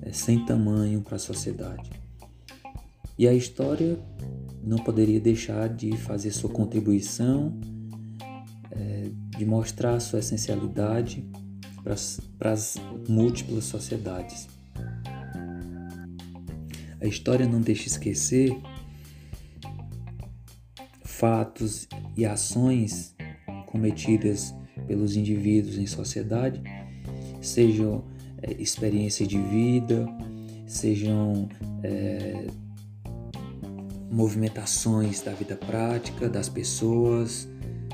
é, 0.00 0.12
sem 0.12 0.46
tamanho 0.46 1.02
para 1.02 1.16
a 1.16 1.18
sociedade. 1.18 1.90
E 3.18 3.26
a 3.26 3.34
história 3.34 3.98
não 4.62 4.78
poderia 4.78 5.20
deixar 5.20 5.68
de 5.68 5.96
fazer 5.96 6.30
sua 6.30 6.48
contribuição, 6.48 7.58
é, 8.70 9.10
de 9.36 9.44
mostrar 9.44 9.98
sua 9.98 10.20
essencialidade 10.20 11.28
para 11.82 12.52
as 12.52 12.76
múltiplas 13.08 13.64
sociedades. 13.64 14.48
A 17.00 17.06
história 17.06 17.46
não 17.46 17.60
deixa 17.60 17.88
esquecer 17.88 18.56
fatos 21.04 21.88
e 22.16 22.24
ações 22.24 23.14
cometidas 23.66 24.54
pelos 24.86 25.16
indivíduos 25.16 25.78
em 25.78 25.86
sociedade, 25.86 26.62
sejam 27.40 28.04
é, 28.42 28.52
experiência 28.60 29.26
de 29.26 29.40
vida, 29.40 30.06
sejam 30.66 31.48
é, 31.82 32.46
movimentações 34.10 35.22
da 35.22 35.32
vida 35.32 35.56
prática 35.56 36.28
das 36.28 36.48
pessoas, 36.48 37.48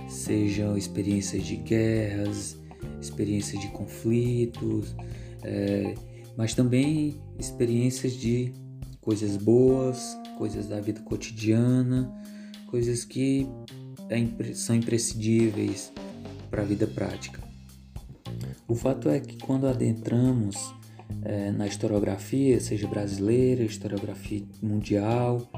sejam 0.09 0.77
experiências 0.77 1.45
de 1.45 1.57
guerras, 1.57 2.59
experiências 3.01 3.61
de 3.61 3.69
conflitos, 3.69 4.95
é, 5.43 5.95
mas 6.37 6.55
também 6.55 7.21
experiências 7.39 8.13
de 8.13 8.53
coisas 9.01 9.37
boas, 9.37 10.17
coisas 10.37 10.67
da 10.67 10.81
vida 10.81 11.01
cotidiana, 11.01 12.13
coisas 12.69 13.05
que 13.05 13.49
é, 14.09 14.55
são 14.55 14.77
imprescindíveis 14.77 15.93
para 16.51 16.63
a 16.63 16.65
vida 16.65 16.87
prática. 16.87 17.41
O 18.67 18.75
fato 18.75 19.09
é 19.09 19.19
que 19.19 19.39
quando 19.39 19.67
adentramos 19.67 20.75
é, 21.23 21.51
na 21.51 21.67
historiografia, 21.67 22.61
seja 22.61 22.87
brasileira, 22.87 23.63
historiografia 23.65 24.45
mundial, 24.63 25.51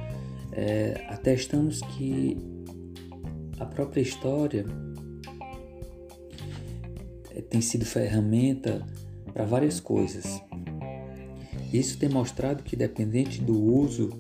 é, 0.53 1.05
atestamos 1.09 1.81
que 1.81 2.37
a 3.59 3.67
própria 3.67 4.01
história 4.01 4.65
tem 7.43 7.61
sido 7.61 7.85
ferramenta 7.85 8.87
para 9.33 9.45
várias 9.45 9.81
coisas. 9.81 10.43
Isso 11.73 11.99
tem 11.99 12.09
mostrado 12.09 12.63
que, 12.63 12.75
dependente 12.75 13.41
do 13.41 13.59
uso 13.59 14.11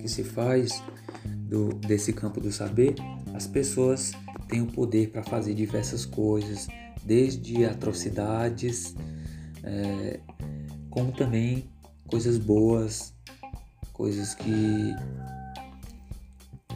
que 0.00 0.08
se 0.08 0.22
faz 0.22 0.82
do, 1.24 1.74
desse 1.74 2.12
campo 2.12 2.40
do 2.40 2.52
saber, 2.52 2.94
as 3.34 3.46
pessoas 3.46 4.12
têm 4.48 4.62
o 4.62 4.66
poder 4.66 5.10
para 5.10 5.22
fazer 5.22 5.54
diversas 5.54 6.04
coisas, 6.06 6.68
desde 7.04 7.64
atrocidades, 7.64 8.94
é, 9.62 10.20
como 10.90 11.12
também 11.12 11.68
coisas 12.06 12.38
boas, 12.38 13.12
coisas 13.92 14.34
que 14.34 14.94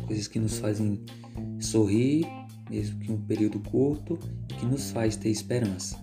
coisas 0.06 0.26
que 0.26 0.40
nos 0.40 0.58
fazem 0.58 1.04
sorrir, 1.60 2.26
mesmo 2.70 3.00
que 3.00 3.10
um 3.10 3.20
período 3.20 3.58
curto, 3.58 4.16
que 4.48 4.64
nos 4.64 4.92
faz 4.92 5.16
ter 5.16 5.28
esperança. 5.28 5.98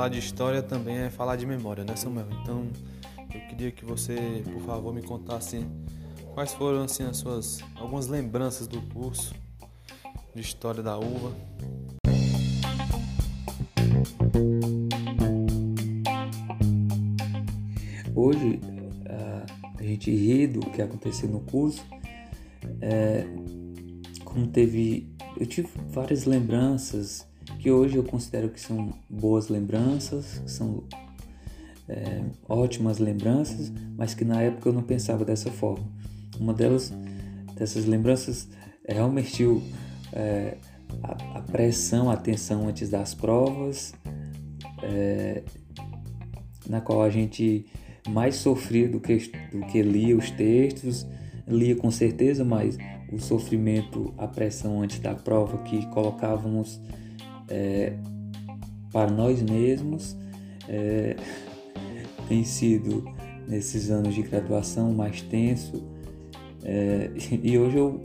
falar 0.00 0.08
de 0.08 0.18
história 0.18 0.62
também 0.62 0.96
é 0.96 1.10
falar 1.10 1.36
de 1.36 1.44
memória, 1.44 1.84
né, 1.84 1.94
Samuel? 1.94 2.26
Então, 2.40 2.66
eu 3.18 3.40
queria 3.48 3.70
que 3.70 3.84
você, 3.84 4.42
por 4.50 4.62
favor, 4.62 4.94
me 4.94 5.02
contasse 5.02 5.62
quais 6.32 6.54
foram 6.54 6.84
assim 6.84 7.02
as 7.02 7.18
suas 7.18 7.60
algumas 7.76 8.06
lembranças 8.06 8.66
do 8.66 8.80
curso 8.80 9.34
de 10.34 10.40
história 10.40 10.82
da 10.82 10.96
uva? 10.96 11.36
Hoje 18.14 18.58
gente 19.90 20.10
ri 20.10 20.46
do 20.46 20.60
que 20.60 20.80
aconteceu 20.80 21.28
no 21.28 21.40
curso, 21.40 21.84
é, 22.80 23.26
como 24.24 24.46
teve, 24.46 25.08
eu 25.38 25.46
tive 25.46 25.68
várias 25.88 26.24
lembranças 26.24 27.26
que 27.58 27.70
hoje 27.70 27.96
eu 27.96 28.04
considero 28.04 28.48
que 28.48 28.60
são 28.60 28.92
boas 29.08 29.48
lembranças, 29.48 30.42
são 30.46 30.84
é, 31.88 32.22
ótimas 32.48 32.98
lembranças, 32.98 33.72
mas 33.96 34.14
que 34.14 34.24
na 34.24 34.40
época 34.40 34.68
eu 34.68 34.72
não 34.72 34.82
pensava 34.82 35.24
dessa 35.24 35.50
forma. 35.50 35.84
Uma 36.38 36.54
delas, 36.54 36.92
dessas 37.54 37.84
lembranças, 37.84 38.48
é 38.84 38.94
realmente 38.94 39.44
o, 39.44 39.62
é, 40.12 40.56
a, 41.02 41.38
a, 41.38 41.42
pressão, 41.42 42.10
a 42.10 42.16
tensão 42.16 42.68
antes 42.68 42.88
das 42.88 43.14
provas, 43.14 43.92
é, 44.82 45.42
na 46.68 46.80
qual 46.80 47.02
a 47.02 47.10
gente 47.10 47.66
mais 48.08 48.36
sofria 48.36 48.88
do 48.88 49.00
que, 49.00 49.16
do 49.52 49.60
que 49.66 49.82
lia 49.82 50.16
os 50.16 50.30
textos, 50.30 51.06
lia 51.46 51.76
com 51.76 51.90
certeza, 51.90 52.44
mas 52.44 52.78
o 53.12 53.18
sofrimento, 53.18 54.14
a 54.16 54.26
pressão 54.26 54.82
antes 54.82 55.00
da 55.00 55.14
prova 55.14 55.58
que 55.58 55.84
colocávamos 55.86 56.80
é, 57.48 57.94
para 58.92 59.10
nós 59.10 59.42
mesmos 59.42 60.16
é, 60.68 61.16
tem 62.28 62.44
sido 62.44 63.04
nesses 63.48 63.90
anos 63.90 64.14
de 64.14 64.22
graduação 64.22 64.92
mais 64.92 65.20
tenso 65.22 65.82
é, 66.62 67.10
e 67.42 67.58
hoje 67.58 67.76
eu 67.76 68.00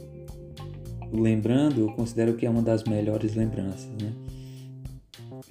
lembrando 1.14 1.82
eu 1.82 1.92
considero 1.94 2.36
que 2.36 2.46
é 2.46 2.50
uma 2.50 2.64
das 2.64 2.84
melhores 2.84 3.36
lembranças 3.36 3.90
né? 4.02 4.12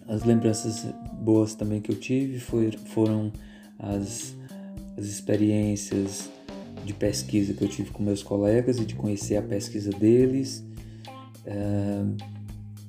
as 0.08 0.24
lembranças 0.24 0.86
boas 1.20 1.54
também 1.54 1.80
que 1.80 1.92
eu 1.92 1.96
tive 1.96 2.40
foram 2.40 3.32
as, 3.78 4.33
as 4.96 5.06
experiências 5.06 6.30
de 6.84 6.92
pesquisa 6.92 7.54
que 7.54 7.62
eu 7.62 7.68
tive 7.68 7.90
com 7.90 8.02
meus 8.02 8.22
colegas 8.22 8.78
e 8.78 8.84
de 8.84 8.94
conhecer 8.94 9.36
a 9.36 9.42
pesquisa 9.42 9.90
deles, 9.90 10.64
é, 11.46 12.04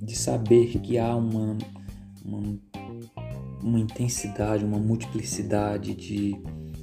de 0.01 0.15
saber 0.15 0.67
que 0.67 0.97
há 0.97 1.15
uma, 1.15 1.57
uma, 2.23 2.59
uma, 3.63 3.79
intensidade, 3.79 4.65
uma 4.65 4.77
multiplicidade 4.77 5.95
de, 5.95 6.35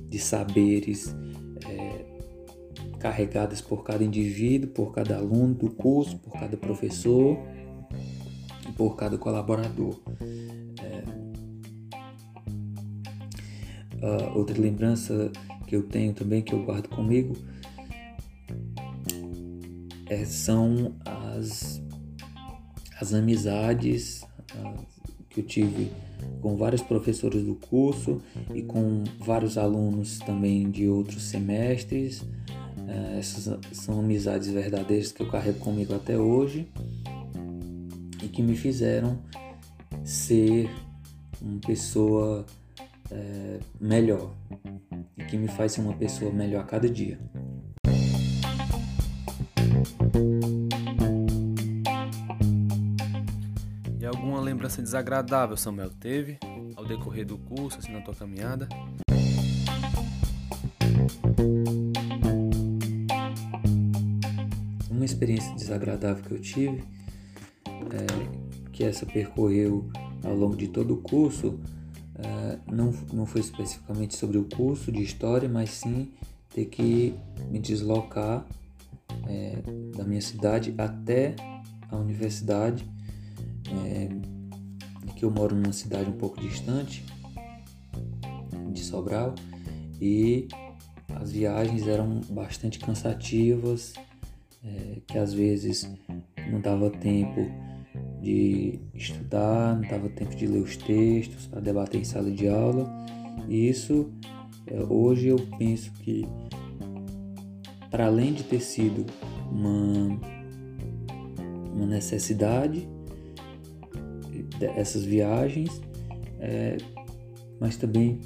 de 0.08 0.18
saberes 0.18 1.14
é, 1.68 2.04
carregadas 2.98 3.60
por 3.60 3.84
cada 3.84 4.02
indivíduo, 4.02 4.70
por 4.70 4.92
cada 4.92 5.16
aluno 5.16 5.54
do 5.54 5.70
curso, 5.70 6.18
por 6.18 6.32
cada 6.32 6.56
professor 6.56 7.38
e 8.68 8.72
por 8.72 8.96
cada 8.96 9.18
colaborador. 9.18 10.00
Uh, 14.02 14.36
outra 14.36 14.60
lembrança 14.60 15.30
que 15.66 15.76
eu 15.76 15.84
tenho 15.84 16.12
também, 16.12 16.42
que 16.42 16.52
eu 16.52 16.64
guardo 16.64 16.88
comigo, 16.88 17.36
é, 20.06 20.24
são 20.24 20.94
as, 21.04 21.80
as 23.00 23.14
amizades 23.14 24.26
que 25.30 25.40
eu 25.40 25.44
tive 25.44 25.90
com 26.40 26.56
vários 26.56 26.82
professores 26.82 27.42
do 27.42 27.54
curso 27.54 28.20
e 28.54 28.62
com 28.62 29.04
vários 29.20 29.56
alunos 29.56 30.18
também 30.18 30.70
de 30.70 30.88
outros 30.88 31.22
semestres. 31.22 32.20
Uh, 32.20 33.18
essas 33.18 33.58
são 33.72 34.00
amizades 34.00 34.48
verdadeiras 34.48 35.12
que 35.12 35.22
eu 35.22 35.30
carrego 35.30 35.58
comigo 35.60 35.94
até 35.94 36.18
hoje 36.18 36.68
e 38.22 38.28
que 38.28 38.42
me 38.42 38.56
fizeram 38.56 39.18
ser 40.04 40.68
uma 41.40 41.60
pessoa 41.60 42.44
é, 43.12 43.60
melhor 43.80 44.34
e 45.16 45.24
que 45.24 45.36
me 45.36 45.48
faz 45.48 45.72
ser 45.72 45.82
uma 45.82 45.94
pessoa 45.94 46.32
melhor 46.32 46.62
a 46.62 46.64
cada 46.64 46.88
dia. 46.88 47.18
E 54.00 54.06
alguma 54.06 54.40
lembrança 54.40 54.80
desagradável, 54.80 55.56
Samuel, 55.56 55.90
teve 55.90 56.38
ao 56.76 56.84
decorrer 56.84 57.26
do 57.26 57.38
curso, 57.38 57.78
assim, 57.78 57.92
na 57.92 58.00
tua 58.00 58.14
caminhada? 58.14 58.68
Uma 64.90 65.04
experiência 65.04 65.54
desagradável 65.54 66.24
que 66.24 66.32
eu 66.32 66.40
tive, 66.40 66.84
é, 67.66 68.70
que 68.72 68.84
essa 68.84 69.04
percorreu 69.04 69.90
ao 70.24 70.34
longo 70.34 70.56
de 70.56 70.68
todo 70.68 70.94
o 70.94 70.96
curso, 70.98 71.60
Uh, 72.14 72.60
não, 72.70 72.92
não 73.12 73.26
foi 73.26 73.40
especificamente 73.40 74.16
sobre 74.16 74.38
o 74.38 74.44
curso 74.44 74.92
de 74.92 75.02
história, 75.02 75.48
mas 75.48 75.70
sim 75.70 76.12
ter 76.54 76.66
que 76.66 77.14
me 77.50 77.58
deslocar 77.58 78.46
é, 79.26 79.62
da 79.96 80.04
minha 80.04 80.20
cidade 80.20 80.74
até 80.76 81.34
a 81.90 81.96
universidade, 81.96 82.88
é, 83.68 84.08
que 85.16 85.24
eu 85.24 85.30
moro 85.30 85.54
numa 85.54 85.72
cidade 85.72 86.08
um 86.10 86.16
pouco 86.16 86.40
distante 86.40 87.04
de 88.72 88.80
Sobral 88.80 89.34
e 90.00 90.48
as 91.14 91.32
viagens 91.32 91.86
eram 91.86 92.20
bastante 92.30 92.78
cansativas, 92.78 93.92
é, 94.64 95.00
que 95.06 95.18
às 95.18 95.32
vezes 95.32 95.88
não 96.50 96.60
dava 96.60 96.90
tempo 96.90 97.50
de 98.20 98.80
estudar, 98.94 99.74
não 99.74 99.88
dava 99.88 100.08
tempo 100.08 100.34
de 100.34 100.46
ler 100.46 100.62
os 100.62 100.76
textos 100.76 101.46
para 101.46 101.60
debater 101.60 102.00
em 102.00 102.04
sala 102.04 102.30
de 102.30 102.48
aula. 102.48 102.90
E 103.48 103.68
isso, 103.68 104.10
é, 104.66 104.80
hoje 104.82 105.28
eu 105.28 105.38
penso 105.58 105.92
que, 105.94 106.26
para 107.90 108.06
além 108.06 108.32
de 108.32 108.44
ter 108.44 108.60
sido 108.60 109.04
uma, 109.50 110.20
uma 111.74 111.86
necessidade 111.86 112.88
dessas 114.58 115.04
viagens, 115.04 115.80
é, 116.38 116.76
mas 117.60 117.76
também 117.76 118.20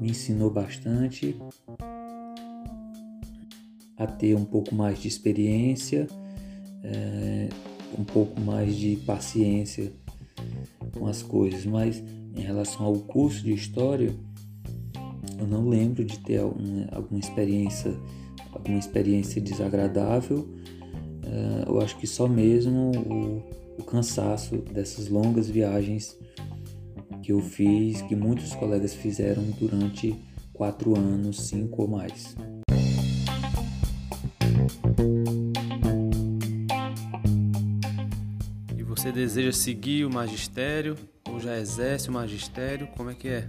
me 0.00 0.10
ensinou 0.10 0.50
bastante 0.50 1.36
a 3.96 4.06
ter 4.06 4.34
um 4.34 4.44
pouco 4.44 4.74
mais 4.74 4.98
de 5.00 5.08
experiência. 5.08 6.06
É, 6.82 7.48
um 7.98 8.04
pouco 8.04 8.40
mais 8.40 8.76
de 8.76 8.96
paciência 8.96 9.92
com 10.92 11.06
as 11.06 11.22
coisas, 11.22 11.64
mas 11.64 12.02
em 12.34 12.40
relação 12.40 12.86
ao 12.86 12.94
curso 12.94 13.42
de 13.42 13.52
história, 13.52 14.14
eu 15.38 15.46
não 15.46 15.68
lembro 15.68 16.04
de 16.04 16.18
ter 16.20 16.38
alguma, 16.38 16.86
alguma 16.92 17.20
experiência, 17.20 17.94
alguma 18.52 18.78
experiência 18.78 19.40
desagradável. 19.40 20.48
Uh, 21.24 21.68
eu 21.68 21.80
acho 21.80 21.96
que 21.98 22.06
só 22.06 22.28
mesmo 22.28 22.92
o, 22.96 23.42
o 23.80 23.84
cansaço 23.84 24.56
dessas 24.56 25.08
longas 25.08 25.48
viagens 25.48 26.16
que 27.22 27.32
eu 27.32 27.40
fiz, 27.40 28.02
que 28.02 28.16
muitos 28.16 28.54
colegas 28.54 28.94
fizeram 28.94 29.42
durante 29.58 30.14
quatro 30.52 30.96
anos, 30.96 31.48
cinco 31.48 31.82
ou 31.82 31.88
mais. 31.88 32.34
Você 39.02 39.10
deseja 39.10 39.50
seguir 39.50 40.04
o 40.04 40.10
magistério 40.14 40.96
ou 41.28 41.40
já 41.40 41.58
exerce 41.58 42.08
o 42.08 42.12
magistério? 42.12 42.86
Como 42.96 43.10
é 43.10 43.14
que 43.16 43.26
é? 43.26 43.48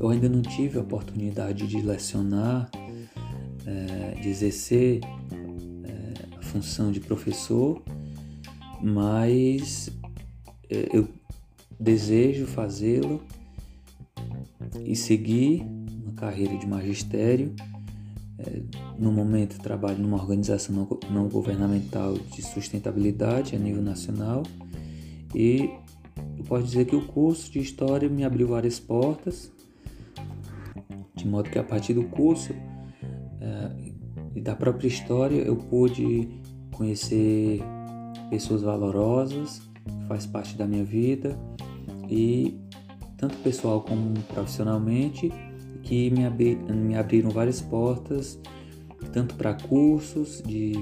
Eu 0.00 0.08
ainda 0.08 0.28
não 0.28 0.42
tive 0.42 0.78
a 0.78 0.80
oportunidade 0.80 1.68
de 1.68 1.80
lecionar, 1.80 2.68
é, 3.64 4.20
de 4.20 4.28
exercer 4.28 4.98
é, 5.04 6.36
a 6.36 6.42
função 6.42 6.90
de 6.90 6.98
professor, 6.98 7.80
mas 8.82 9.90
é, 10.68 10.88
eu 10.92 11.08
desejo 11.78 12.48
fazê-lo 12.48 13.22
e 14.84 14.96
seguir 14.96 15.60
uma 16.02 16.14
carreira 16.14 16.58
de 16.58 16.66
magistério 16.66 17.54
é, 18.38 18.62
no 18.98 19.12
momento, 19.12 19.58
trabalho 19.58 19.98
numa 19.98 20.16
organização 20.16 20.98
não 21.10 21.28
governamental 21.28 22.14
de 22.14 22.42
sustentabilidade 22.42 23.54
a 23.54 23.58
nível 23.58 23.82
nacional 23.82 24.42
e 25.34 25.70
eu 26.36 26.44
posso 26.44 26.64
dizer 26.64 26.84
que 26.86 26.96
o 26.96 27.06
curso 27.06 27.50
de 27.50 27.58
História 27.58 28.08
me 28.08 28.24
abriu 28.24 28.48
várias 28.48 28.78
portas, 28.78 29.52
de 31.14 31.26
modo 31.26 31.50
que 31.50 31.58
a 31.58 31.64
partir 31.64 31.94
do 31.94 32.04
curso 32.04 32.52
é, 33.40 33.92
e 34.34 34.40
da 34.40 34.54
própria 34.54 34.88
história 34.88 35.40
eu 35.42 35.56
pude 35.56 36.28
conhecer 36.72 37.62
pessoas 38.30 38.62
valorosas, 38.62 39.62
que 39.84 40.06
faz 40.06 40.26
parte 40.26 40.56
da 40.56 40.66
minha 40.66 40.84
vida 40.84 41.38
e 42.08 42.58
tanto 43.16 43.36
pessoal 43.38 43.80
como 43.80 44.12
profissionalmente, 44.34 45.32
que 45.84 46.10
me, 46.10 46.28
me 46.74 46.96
abriram 46.96 47.30
várias 47.30 47.60
portas, 47.60 48.38
tanto 49.12 49.34
para 49.34 49.54
cursos 49.54 50.42
de, 50.42 50.72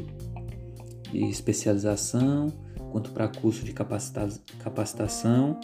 de 1.11 1.25
especialização, 1.29 2.53
quanto 2.91 3.11
para 3.11 3.29
curso 3.29 3.65
de 3.65 3.73
capacita 3.73 4.29
capacitação 4.63 5.59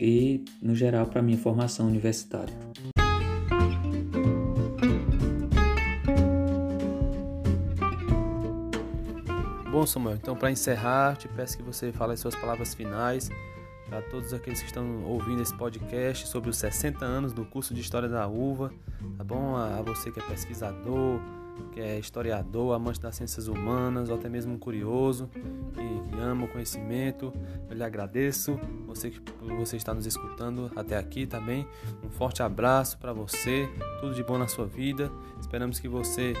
e, 0.00 0.44
no 0.60 0.74
geral, 0.74 1.06
para 1.06 1.20
minha 1.20 1.38
formação 1.38 1.86
universitária. 1.86 2.54
Bom, 9.70 9.86
Samuel, 9.86 10.16
então 10.16 10.36
para 10.36 10.50
encerrar, 10.50 11.16
te 11.16 11.28
peço 11.28 11.56
que 11.56 11.62
você 11.62 11.92
fale 11.92 12.12
as 12.12 12.20
suas 12.20 12.34
palavras 12.36 12.74
finais 12.74 13.30
para 13.92 14.00
todos 14.00 14.32
aqueles 14.32 14.60
que 14.60 14.66
estão 14.68 15.04
ouvindo 15.04 15.42
esse 15.42 15.54
podcast 15.54 16.26
sobre 16.26 16.48
os 16.48 16.56
60 16.56 17.04
anos 17.04 17.34
do 17.34 17.44
curso 17.44 17.74
de 17.74 17.82
História 17.82 18.08
da 18.08 18.26
Uva, 18.26 18.72
tá 19.18 19.22
bom? 19.22 19.54
A, 19.54 19.82
você 19.82 20.10
que 20.10 20.18
é 20.18 20.22
pesquisador, 20.22 21.20
que 21.72 21.78
é 21.78 21.98
historiador, 21.98 22.74
amante 22.74 22.98
das 22.98 23.16
ciências 23.16 23.48
humanas, 23.48 24.08
ou 24.08 24.14
até 24.14 24.30
mesmo 24.30 24.56
curioso, 24.58 25.28
que, 25.74 26.10
que 26.10 26.18
ama 26.18 26.46
o 26.46 26.48
conhecimento, 26.48 27.34
eu 27.68 27.76
lhe 27.76 27.84
agradeço. 27.84 28.58
Você 28.86 29.10
que 29.10 29.20
você 29.58 29.76
está 29.76 29.92
nos 29.92 30.06
escutando 30.06 30.72
até 30.74 30.96
aqui 30.96 31.26
também, 31.26 31.68
um 32.02 32.08
forte 32.08 32.42
abraço 32.42 32.96
para 32.96 33.12
você, 33.12 33.68
tudo 34.00 34.14
de 34.14 34.24
bom 34.24 34.38
na 34.38 34.48
sua 34.48 34.64
vida. 34.64 35.12
Esperamos 35.38 35.78
que 35.78 35.86
você 35.86 36.32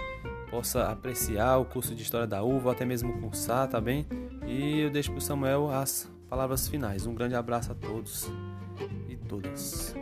possa 0.50 0.90
apreciar 0.90 1.58
o 1.58 1.66
curso 1.66 1.94
de 1.94 2.02
História 2.02 2.26
da 2.26 2.42
Uva, 2.42 2.72
até 2.72 2.86
mesmo 2.86 3.20
cursar, 3.20 3.68
tá 3.68 3.78
bem? 3.78 4.06
E 4.46 4.80
eu 4.80 4.90
deixo 4.90 5.10
para 5.10 5.18
o 5.18 5.22
Samuel 5.22 5.70
as 5.70 6.11
palavras 6.32 6.66
finais. 6.66 7.06
Um 7.06 7.14
grande 7.14 7.34
abraço 7.34 7.72
a 7.72 7.74
todos 7.74 8.30
e 9.06 9.16
todas. 9.16 9.94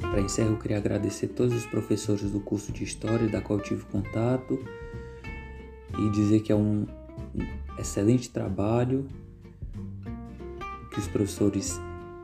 Para 0.00 0.20
encerrar, 0.20 0.50
eu 0.50 0.56
queria 0.56 0.76
agradecer 0.76 1.26
todos 1.26 1.52
os 1.52 1.66
professores 1.66 2.30
do 2.30 2.38
curso 2.38 2.70
de 2.70 2.84
História 2.84 3.26
da 3.26 3.40
qual 3.40 3.58
tive 3.58 3.84
contato 3.86 4.64
e 5.98 6.10
dizer 6.10 6.42
que 6.42 6.52
é 6.52 6.54
um 6.54 6.86
excelente 7.76 8.30
trabalho 8.30 9.08
que 10.92 11.00
os 11.00 11.08
professores 11.08 11.80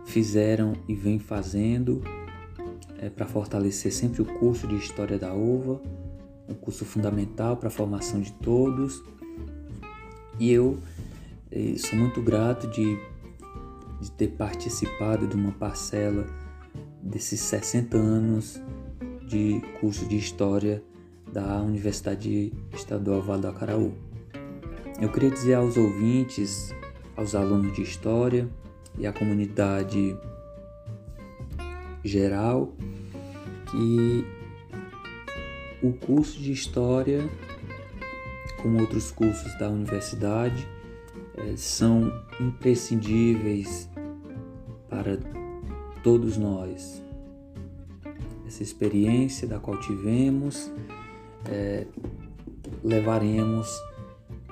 fizeram 0.07 0.75
e 0.87 0.95
vêm 0.95 1.19
fazendo 1.19 2.05
é, 3.01 3.09
para 3.09 3.27
fortalecer 3.27 3.91
sempre 3.91 4.21
o 4.21 4.27
curso 4.27 4.69
de 4.69 4.77
História 4.77 5.19
da 5.19 5.33
Uva, 5.33 5.81
um 6.47 6.55
curso 6.55 6.85
fundamental 6.85 7.57
para 7.57 7.69
a 7.69 7.71
formação 7.71 8.21
de 8.21 8.31
todos. 8.33 9.03
E 10.39 10.53
eu 10.53 10.79
é, 11.51 11.75
sou 11.79 11.99
muito 11.99 12.21
grato 12.21 12.67
de, 12.69 12.99
de 14.01 14.11
ter 14.13 14.29
participado 14.29 15.27
de 15.27 15.35
uma 15.35 15.53
parcela 15.53 16.27
desses 17.03 17.41
60 17.41 17.97
anos 17.97 18.61
de 19.27 19.63
curso 19.81 20.07
de 20.07 20.19
História 20.19 20.83
da 21.33 21.63
Universidade 21.63 22.53
Estadual 22.75 23.23
Vale 23.23 23.43
do 23.43 23.49
Acaraú. 23.49 23.95
Eu 25.01 25.11
queria 25.11 25.31
dizer 25.31 25.55
aos 25.55 25.79
ouvintes, 25.79 26.75
aos 27.17 27.35
alunos 27.35 27.75
de 27.75 27.81
História 27.81 28.47
e 28.99 29.07
à 29.07 29.13
comunidade 29.13 30.15
geral 32.05 32.73
que 33.71 34.25
o 35.83 35.93
curso 35.93 36.39
de 36.41 36.53
História, 36.53 37.29
como 38.63 38.81
outros 38.81 39.11
cursos 39.11 39.59
da 39.59 39.69
universidade, 39.69 40.69
é, 41.37 41.57
são 41.57 42.13
imprescindíveis 42.41 43.89
para 44.89 45.19
todos 46.03 46.37
nós. 46.37 47.03
Essa 48.47 48.63
experiência 48.63 49.47
da 49.47 49.59
qual 49.59 49.79
tivemos, 49.79 50.71
é, 51.47 51.87
levaremos 52.83 53.69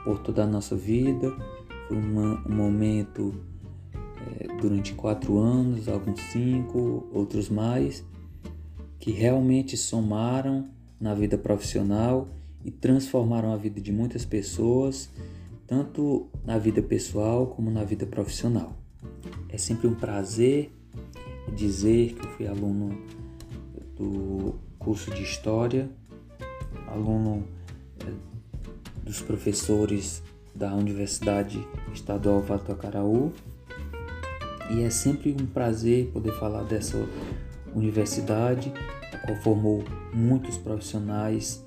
por 0.04 0.20
toda 0.20 0.44
a 0.44 0.46
nossa 0.46 0.76
vida. 0.76 1.34
Foi 1.88 1.96
um 1.96 2.40
momento 2.48 3.34
durante 4.60 4.94
quatro 4.94 5.38
anos, 5.38 5.88
alguns 5.88 6.20
cinco, 6.32 7.06
outros 7.12 7.48
mais, 7.48 8.04
que 8.98 9.10
realmente 9.10 9.76
somaram 9.76 10.68
na 11.00 11.14
vida 11.14 11.38
profissional 11.38 12.28
e 12.64 12.70
transformaram 12.70 13.52
a 13.52 13.56
vida 13.56 13.80
de 13.80 13.92
muitas 13.92 14.24
pessoas, 14.24 15.08
tanto 15.66 16.28
na 16.44 16.58
vida 16.58 16.82
pessoal 16.82 17.46
como 17.46 17.70
na 17.70 17.84
vida 17.84 18.04
profissional. 18.06 18.76
É 19.48 19.56
sempre 19.56 19.86
um 19.86 19.94
prazer 19.94 20.72
dizer 21.54 22.14
que 22.14 22.26
eu 22.26 22.30
fui 22.32 22.46
aluno 22.46 22.98
do 23.96 24.54
curso 24.78 25.10
de 25.12 25.22
História, 25.22 25.88
aluno 26.86 27.44
é, 28.00 28.12
dos 29.02 29.20
professores 29.20 30.22
da 30.54 30.74
Universidade 30.74 31.64
Estadual 31.92 32.40
Vato 32.40 32.72
Acaraú 32.72 33.32
e 34.70 34.82
é 34.82 34.90
sempre 34.90 35.32
um 35.32 35.46
prazer 35.46 36.06
poder 36.12 36.32
falar 36.32 36.62
dessa 36.64 36.98
universidade, 37.74 38.72
a 39.12 39.18
qual 39.18 39.36
formou 39.38 39.84
muitos 40.12 40.58
profissionais, 40.58 41.64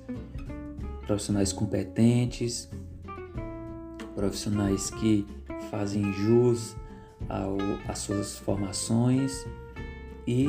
profissionais 1.06 1.52
competentes, 1.52 2.68
profissionais 4.14 4.90
que 4.90 5.26
fazem 5.70 6.12
jus 6.12 6.76
ao, 7.28 7.56
às 7.88 7.98
suas 7.98 8.38
formações. 8.38 9.46
E 10.26 10.46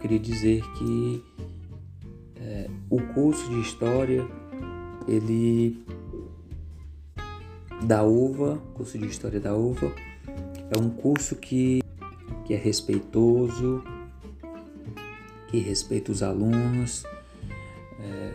queria 0.00 0.18
dizer 0.18 0.62
que 0.78 1.24
é, 2.36 2.70
o 2.88 3.00
curso 3.14 3.48
de 3.50 3.60
História, 3.60 4.26
ele 5.08 5.84
da 7.84 8.04
UVA, 8.04 8.58
curso 8.74 8.96
de 8.96 9.06
História 9.06 9.40
da 9.40 9.56
UVA, 9.56 9.92
é 10.72 10.78
um 10.78 10.88
curso 10.88 11.36
que, 11.36 11.82
que 12.46 12.54
é 12.54 12.56
respeitoso, 12.56 13.84
que 15.48 15.58
respeita 15.58 16.10
os 16.10 16.22
alunos. 16.22 17.04
É, 18.00 18.32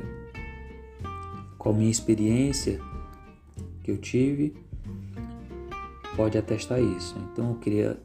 com 1.58 1.70
a 1.70 1.74
minha 1.74 1.90
experiência 1.90 2.80
que 3.84 3.90
eu 3.90 3.98
tive, 3.98 4.54
pode 6.16 6.38
atestar 6.38 6.80
isso. 6.80 7.18
Então 7.32 7.50
eu 7.50 7.56
queria 7.56 8.00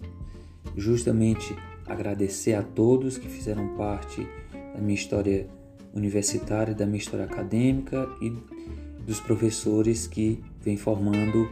justamente 0.77 1.55
agradecer 1.87 2.55
a 2.55 2.63
todos 2.63 3.19
que 3.19 3.29
fizeram 3.29 3.77
parte 3.77 4.27
da 4.75 4.81
minha 4.81 4.95
história 4.95 5.47
universitária, 5.93 6.75
da 6.75 6.87
minha 6.87 6.99
história 6.99 7.27
acadêmica 7.27 8.09
e 8.23 8.31
dos 9.05 9.21
professores 9.21 10.07
que 10.07 10.43
vêm 10.63 10.79
formando 10.79 11.51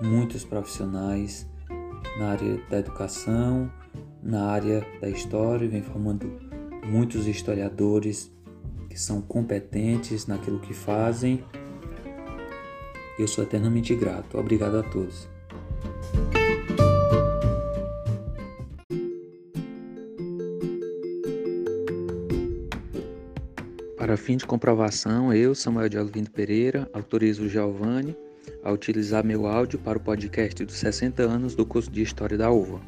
muitos 0.00 0.44
profissionais 0.44 1.50
na 2.18 2.30
área 2.30 2.60
da 2.68 2.78
educação, 2.78 3.70
na 4.22 4.46
área 4.46 4.86
da 5.00 5.08
história, 5.08 5.68
vem 5.68 5.82
formando 5.82 6.38
muitos 6.84 7.26
historiadores 7.26 8.30
que 8.88 8.98
são 8.98 9.20
competentes 9.20 10.26
naquilo 10.26 10.60
que 10.60 10.74
fazem. 10.74 11.42
Eu 13.18 13.26
sou 13.26 13.44
eternamente 13.44 13.94
grato. 13.94 14.38
Obrigado 14.38 14.78
a 14.78 14.82
todos. 14.82 15.28
Para 23.96 24.16
fim 24.16 24.36
de 24.36 24.44
comprovação, 24.44 25.32
eu, 25.32 25.54
Samuel 25.54 25.88
de 25.88 25.96
Alvindo 25.96 26.30
Pereira, 26.30 26.90
autorizo 26.92 27.44
o 27.44 27.48
Giovanni 27.48 28.16
a 28.62 28.70
utilizar 28.70 29.24
meu 29.24 29.46
áudio 29.46 29.78
para 29.78 29.98
o 29.98 30.00
podcast 30.00 30.64
dos 30.64 30.76
60 30.76 31.22
anos 31.22 31.54
do 31.54 31.66
curso 31.66 31.90
de 31.90 32.02
História 32.02 32.38
da 32.38 32.50
Uva. 32.50 32.80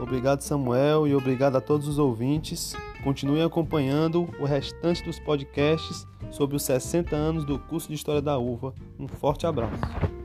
Obrigado, 0.00 0.42
Samuel, 0.42 1.08
e 1.08 1.14
obrigado 1.14 1.56
a 1.56 1.60
todos 1.60 1.88
os 1.88 1.98
ouvintes. 1.98 2.74
Continuem 3.02 3.42
acompanhando 3.42 4.28
o 4.38 4.44
restante 4.44 5.02
dos 5.02 5.18
podcasts 5.18 6.06
sobre 6.30 6.56
os 6.56 6.62
60 6.62 7.16
anos 7.16 7.44
do 7.44 7.58
curso 7.58 7.88
de 7.88 7.94
História 7.94 8.20
da 8.20 8.36
Uva. 8.36 8.74
Um 8.98 9.08
forte 9.08 9.46
abraço. 9.46 10.19